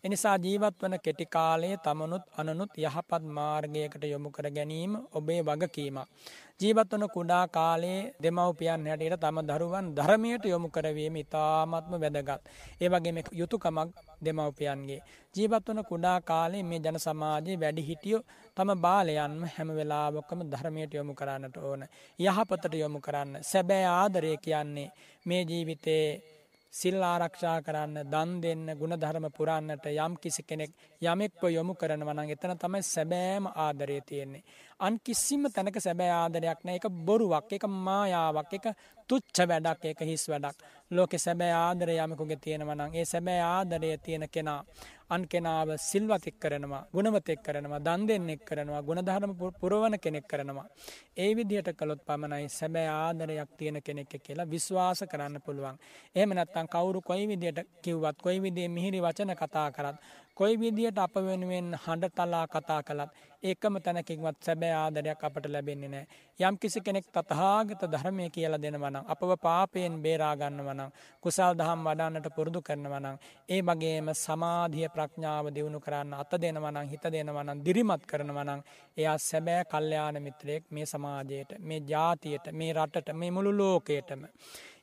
[0.03, 6.07] එනිසා ජීවත් වන කෙටි කාලයේ තමනුත් අනනුත් යහපත් මාර්ගයකට යොමු කර ගැනීම ඔබේ වගකීමක්.
[6.61, 12.41] ජීවත් වන කුඩා කාලයේ දෙමව්පියන් හැටියට තම දරුවන් ධර්මයට යොමු කරවීම ඉතාමත්ම වැදගත්.
[12.81, 13.89] ඒ වගේම යුතුයකමක්
[14.21, 14.99] දෙමව්පියන්ගේ.
[15.35, 18.21] ජීවත් වන කුඩා කාලේ මේ ජන සමාජයේ වැඩි හිටියෝ
[18.57, 21.81] තම බාලයන්ම හැම වෙලාවකම ධර්මයට යොමු කරන්නට ඕන.
[22.19, 23.41] යහපතට යොමු කරන්න.
[23.41, 24.91] සැබෑ ආදරය කියන්නේ
[25.25, 26.05] මේ ජීවිතේ
[26.73, 30.71] සිල් ආරක්ෂා කරන්න දන් දෙන්න ගුණධර්ම පුරන්නට යම් කිසි කෙනෙක්
[31.03, 34.43] යමෙක්ව යොමු කරනවා නම් එතන තමයි සැබෑම ආදරය තියෙන්නේ.
[34.79, 36.77] අන් කිසිම තැනක සැබෑ ආදරයක් නැහැ.
[36.77, 38.67] ඒක බොරුවක්, ඒක මායාවක්, ඒක
[39.09, 40.63] තුච්ච වැඩක්, ඒක හිස් වැඩක්.
[40.91, 44.61] ලෝකේ සැබෑ ආදරය යමෙකුගේ තියෙනවා නම් ඒ සැබෑ ආදරය තියෙන කෙනා
[45.13, 50.67] අන් කෙනාව සිල්වතෙක් කරනවා ගුණවතෙක් කරනවා දන් දෙන්නෙක් කරනවා ගුණධර්ම පුරවන කෙනෙක් කරනවා.
[51.17, 55.77] ඒ විදිහට කළොත් පමණයි සැබෑ ආදරයක් තියෙන කෙනෙක් කියලා විශ්වාස කරන්න පුළුවන්.
[56.15, 59.97] එහෙම නැත්නම් කවුරු කොයි විදිහට කිව්වත් කොයි විදිහේ මිහිරි වචන කතා කරත්
[60.33, 63.11] කොයි විදියට අප වෙනුවෙන් හඬ තලා කතා කළත්
[63.43, 66.05] ඒකම තැනකින්වත් සැබෑ ආදරයක් අපට ලැබෙන්නේ නෑ.
[66.39, 70.91] යම් කිසි කෙනෙක් තතහාගත ධර්මය කියලා දෙනවනම් අපව පාපයෙන් බේරා ගන්නවනම්
[71.23, 73.17] කුසල් දහම් වඩන්නට පුරුදු කරනවනම්
[73.49, 78.61] ඒ වගේම සමාධිය ප්‍රඥාව දියුණු කරන්න අත දෙනවනම් හිත දෙනවනම් දිරිමත් කරනවනම්
[78.97, 84.23] එයා සැබෑ කල්යාණ මිත්‍රයෙක් මේ සමාජයට මේ ජාතියට මේ රටට මේ මුළු ලෝකයටම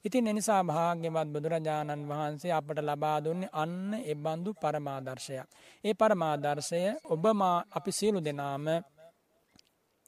[0.08, 5.48] ඉතින් එනිසා භාග්‍යවත් බුදුරජාණන් වහන්සේ අපට ලබා දුන්නේ අන්න එබඳු පරමාදර්ශයක්.
[5.84, 8.66] ඒ පරමාදර්ශය ඔබමා අපි සියලු දෙනාම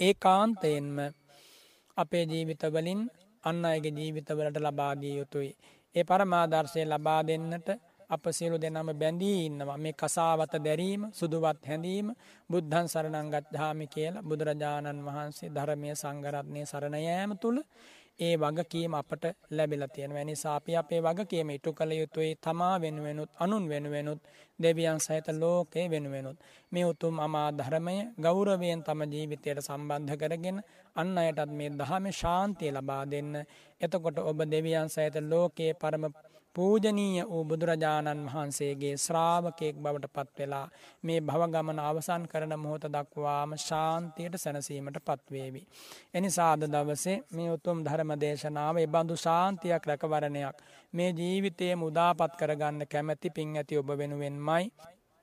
[0.01, 0.97] ඒ කාන්තයෙන්ම
[1.97, 3.03] අපේ ජීවිතවලින්
[3.45, 5.53] අන්න අයගේ ජීවිතවලට ලබාදිය යුතුයි.
[5.95, 7.69] ඒ පරමාදර්ශය ලබා දෙන්නට
[8.11, 12.09] අප සියලු දෙනම බැඳී ඉන්නවා මේ කසාවත දැරීම සුදුවත් හැඳීම
[12.51, 17.59] බුද්ධන් සරණංගත්හාමි කියලා බුදුරජාණන් වහන්සේ ධර්මය සංගරත්නය සරණයෑම තුළ
[18.21, 22.31] ඒ වගකීම අපට ලැබිලා තියෙන වැනි සාපි අපේ වගකීම ඉටු කළ යුතුයි.
[22.37, 24.21] තමා වෙනුවෙනුත් අනුන් වෙනුවෙනුත්
[24.59, 26.39] දෙවියන් සහිත ලෝකේ වෙනුවෙනුත්.
[26.73, 30.59] මේ උතුම් අමා ධර්මය ගෞරවයෙන් තම ජීවිතයට සම්බන්ධ කරගෙන
[30.97, 33.33] අන්න අයටත් මේ දහම ශාන්තිය ලබා දෙන්න.
[33.81, 36.05] එතකොට ඔබ දෙවියන් සහිත ලෝකයේ පරම
[36.57, 40.67] පූජනීය වූ බුදුරජාණන් වහන්සේගේ ශ්‍රාවකයෙක් බවට පත්වෙලා
[41.03, 45.63] මේ භවගමන අවසන් කරන මොහොත දක්වාම ශාන්තියට සැනසීමට පත්වේවි.
[46.15, 50.57] එනිසා අද දවසේ මේ උතුම් ධර්ම දේශනාව එබඳු ශාන්තියක් රැකවරණයක්
[50.93, 54.65] මේ ජීවිතයේ මුදාපත් කරගන්න කැමැති පින් ඇති ඔබ වෙනුවෙන්මයි.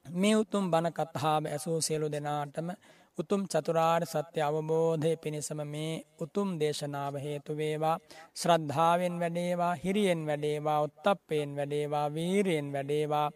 [0.05, 2.69] මේ උතුම් බණ කතාව ඇසූ සියලු දෙනාටම
[3.17, 7.95] උතුම් චතුරාර් සත්‍ය අවබෝධය පිණිසම මේ උතුම් දේශනාව හේතු වේවා.
[8.35, 13.27] ශ්‍රද්ධාවෙන් වැඩේවා හිරියෙන් වැඩේවා උත්තප්පයෙන් වැඩේවා වීරයෙන් වැඩේවා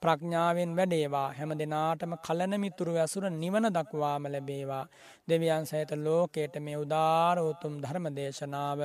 [0.00, 1.28] ප්‍රඥාවෙන් වැඩේවා.
[1.32, 4.84] හැම දෙනාටම කලනමිතුරු ඇසුර නිවන දක්වාම ලැබේවා.
[5.28, 8.80] දෙවියන් සහිත ලෝකයට මේ උදාර උතුම් ධර්ම දේශනාව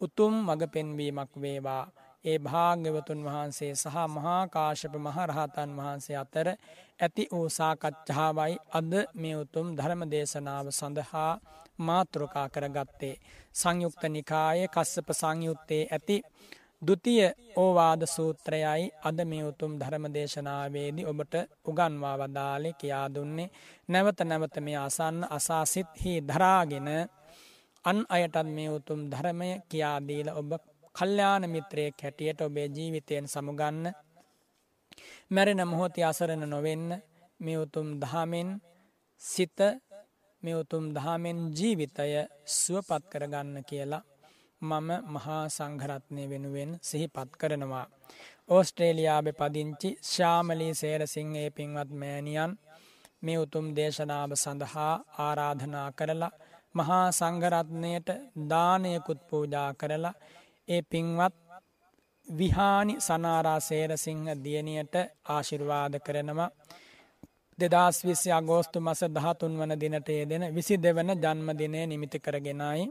[0.00, 1.84] උතුම් මඟ පෙන්වීමක් වේවා.
[2.26, 6.48] ඒ භාග්‍යවතුන් වහන්සේ සහ මහාකාශප මහරහතන් වහන්සේ අතර
[7.00, 11.32] ඇති වූ සාකච්ඡාවයි අද මේ උතුම් ධර්ම දේශනාව සඳහා
[11.78, 13.16] මාතෘකා කරගත්තේ.
[13.52, 16.16] සංයුක්ත නිකායේ කස්සප සංයුත්තේ ඇති
[16.82, 17.22] දුතිය
[17.56, 23.52] ඕවාද සූත්‍රයයි අද මේ උතුම් ධර්ම දේශනාවේදී ඔබට උගන්වා වදාලේ කියා දුන්නේ
[23.88, 26.88] නැවත නැවත මේ අසන්න අසාසිත්හි දරාගෙන
[27.84, 30.50] අන් අයටත් මේ උතුම් ධර්මය කියාදීල ඔබ
[30.96, 33.84] කල්්‍යාන මිත්‍රයෙක් හැටියට ඔබේ ජීවිතයෙන් සමුගන්න
[35.30, 36.90] මැරෙන මොහොති අසරණ නොවෙන්න
[37.40, 38.50] මේ උතුම් දහමෙන්
[39.20, 39.58] සිත
[40.42, 42.12] මේ උතුම් දහමෙන් ජීවිතය
[42.54, 44.04] සුවපත් කරගන්න කියලා
[44.62, 47.86] මම මහා සංඝරත්නය වෙනුවෙන් සිහිපත් කරනවා.
[48.48, 52.52] ඕස්ට්‍රේලියාබ පදිංචි ශාමලී සේරසිංහයේ පින්වත් මෑනියන්
[53.22, 56.32] මේ උතුම් දේශනාව සඳහා ආරාධනා කරලා
[56.74, 58.08] මහා සංඝරත්නයට
[58.50, 60.14] දානයකුත් පූජා කරලා
[60.68, 61.34] ඒ පින්වත්
[62.28, 64.94] විහානි සනාරා සේරසිංහ දියණියට
[65.26, 66.50] ආශිර්වාද කරනවා.
[67.58, 72.86] දෙදස් විසි අගෝස්තු මස දහතුන් වන දිනට යෙදෙන විසි දෙවන ජන්මදිනය නිමිති කරගෙනයි.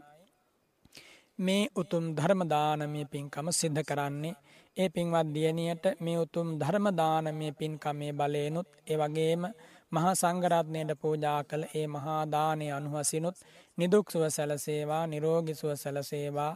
[1.39, 4.35] මේ උතුම් ධර්මදානමය පින්කම සිද්ධ කරන්නේ
[4.77, 9.43] ඒ පින්වත් දියණියට මේ උතුම් ධර්මදානමය පින්කමේ බලයනුත් එවගේම
[9.91, 13.37] මහා සංගරත්නයට පූජා කළ ඒ මහාදානය අනුහසිනුත්
[13.77, 16.53] නිදුක්සුව සැලසේවා නිරෝගිසුව සැලසේවා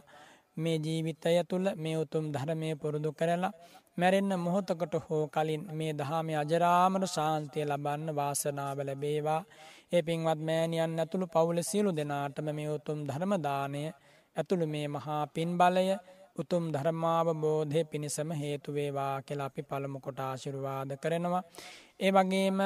[0.56, 3.52] මේ ජීවිතය තුළ මේ උතුම් ධර්මය පුරුදු කරලා
[3.98, 9.42] මැරෙන්න මොහොතකට හෝ කලින් මේ දහමේ අජරාමර ශාන්තිය ලබන්න වාසනාව ලැබේවා.
[9.92, 13.82] ඒ පින්වත් මෑණියන් ඇතුළු පවුල සියලු දෙනාටම මේ උතුම් ධර්මදානය
[14.36, 15.86] ඇතුළු මේ මහා පින් බලය
[16.38, 21.42] උතුම් ධර්මාවබෝධය පිණිසම හේතුවේවා කියලා අපි පළමු කොට ආශිර්වාද කරනවා.
[22.00, 22.60] ඒ වගේම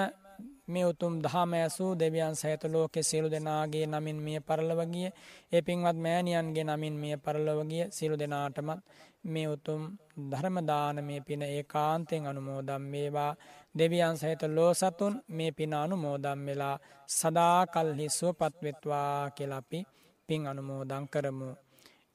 [0.69, 5.09] මේ උතුම් දහම ඇසූ දෙවියන් සහිත ලෝකෙ සියලු දෙනාගේ නමින් මිය පරලවගිය
[5.53, 8.81] ඒ පින්වත් මෑණියන්ගේ නමින් මිය පරලොවගිය සියලු දෙනාටමත්
[9.25, 9.83] මේ උතුම්
[10.31, 13.33] ධර්මදානමය පින ඒකාන්තයෙන් අනුමෝදම් වේවා
[13.75, 16.77] දෙවියන් සහිත ලෝ සතුන් මේ පින අනුමෝදම් වෙලා
[17.09, 19.81] සදා කල්හි සුවපත්වෙත්වා කියලපි
[20.29, 21.51] පින් අනුමෝදං කරමු.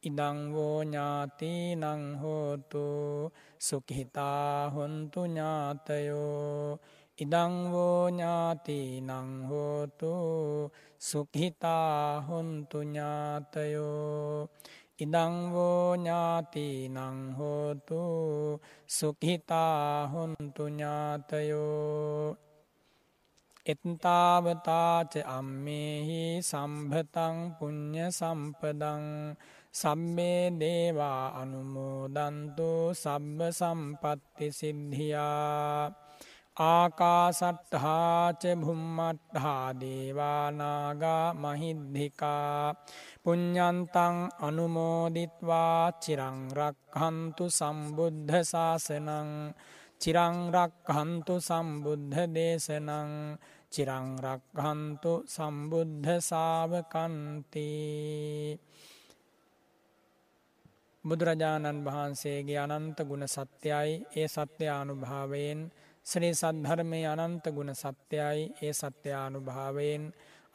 [0.03, 2.83] ඉදංවෝ ඥාති නංහෝතු
[3.59, 6.79] සුකහිතා හොන්තු ඥාතයෝ
[7.19, 10.11] ඉදංවෝ ඥාති නංහෝතු
[10.99, 14.47] සුක්හිතා හොන්තු ඥාතයෝ.
[14.99, 18.01] ඉදංවෝ ඥාති නංහෝතු
[18.87, 22.37] සුක්හිතා හොන්තු ඥාතයෝ.
[23.65, 29.05] එත්තාවතාච අම්මෙහි සම්භතං පුං්ඥ සම්පදං
[29.73, 36.08] සම්මේ දේවා අනුමෝදන්තු සබ්බ සම්පත්ති සිද්ධියා.
[36.59, 42.75] ආකාසට්හාච භුම්මට්හා දේවානාගා මහිද්දිකා
[43.23, 49.29] පුඤ්ඤන්තං අනුමෝදිත්වා චිරං රක්ඛන්තු සම්බුද්ධ ශාසනං
[50.01, 53.11] චිරංරක්හන්තු සම්බුද්ධ දේශනං
[53.71, 57.67] චිරංරක්හන්තු සම්බුද්ධ සාවකන්ති
[61.03, 65.61] බුදුරජාණන් වහන්සේගේ අනන්ත ගුණ සත්‍යයි ඒ සත්‍යානුභාවයෙන්
[66.05, 70.05] ශ්‍රී සද්ධර්මය අනන්ත ගුණ සත්‍යයි ඒ සත්‍යානුභාවයෙන්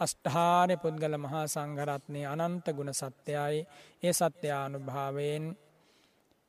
[0.00, 3.60] අෂ්ඨාරය පුද්ගල මහා සංඝරත්නය අනන්ත ගුණ සත්‍යයි
[4.02, 5.44] ඒ සත්‍යානුභාවයෙන්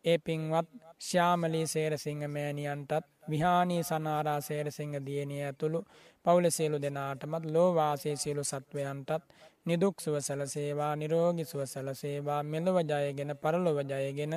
[0.05, 0.69] ඒ පින්වත්
[0.99, 5.79] ශ්‍යාමලී සේරසිංහ මෑණියන්ටත් විහානී සනාරා සේරසිංහ දියණිය ඇතුළු
[6.25, 9.23] පවුල සියලු දෙනාටමත් ලෝවාසී සියලු සත්වයන්ටත්
[9.65, 14.35] නිදුක් සුව සැලසේවා නිරෝගි සුව සැලසේවා මෙලොව ජයගෙන පරලොව ජයගෙන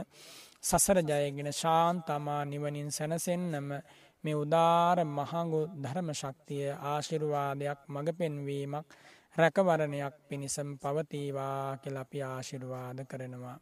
[0.62, 3.68] සසර ජයගෙන ශාන්තමා නිවනින් සැනසෙන්නම
[4.24, 8.86] මේ උදාර මහඟු ධර්ම ශක්තිය ආශිර්වාදයක් මඟ පෙන්වීමක්
[9.36, 13.58] රැකවරණයක් පිණිසම් පවතිවා කියලා අපි ආශිර්වාද කරනවා.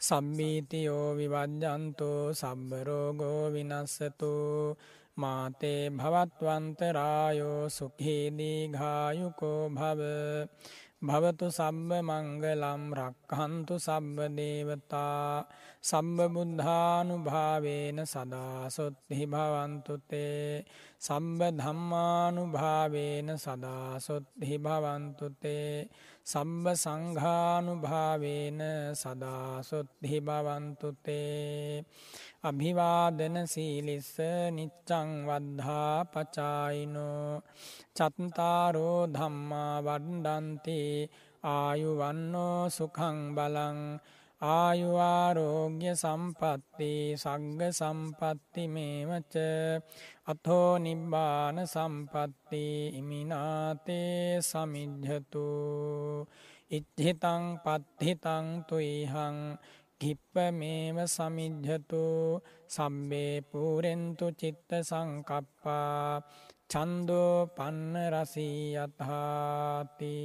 [0.00, 4.32] සම්බීතියෝ විවජ්ජන්තෝ සබ්බරෝගෝ විනස්සතු
[5.16, 10.02] මාතේ භවත්වන්තරායෝ සුඛේදී ගායුකෝ භව
[11.02, 15.46] භවතු සබ්බ මංගලම් රක්හන්තු සබ්බ දේවතා
[15.80, 20.66] සම්බ බුද්ධානුභාවේන සදාසොත්හි භවන්තුතේ
[20.98, 25.86] සම්බ ධම්මානුභාවේන සදාසොත්හි භවන්තුතේ
[26.26, 28.60] සම්බ සංඝානුභාවේන
[28.92, 31.86] සදාසොත්හි භවන්තුතේ
[32.44, 34.14] අභිවාදන සීලිස්ස
[34.54, 37.42] නිච්චං වද්ධා පචායිනෝ
[37.96, 40.78] චත්තාරෝ ධම්මා වඩ්ඩන්ති
[41.44, 43.80] ආයුවන්නෝ සුඛං බලං
[44.42, 49.34] ආයුආරෝග්‍ය සම්පත්ති සග්ග සම්පත්ති මේවච
[50.26, 52.64] අතෝ නිබ්බාන සම්පත්ති
[52.94, 55.48] ඉමිනාතේ සමිජ්ජතු
[56.70, 59.36] ඉච්හිතං පත්හිතං තුයිහං
[60.00, 62.04] කිප්පමේව සමිජ්ජතු
[62.68, 66.22] සම්බේ පූරෙන්තු චිත්ත සංකප්පා
[66.70, 70.16] චන්දෝ පන්න රසී යථාති.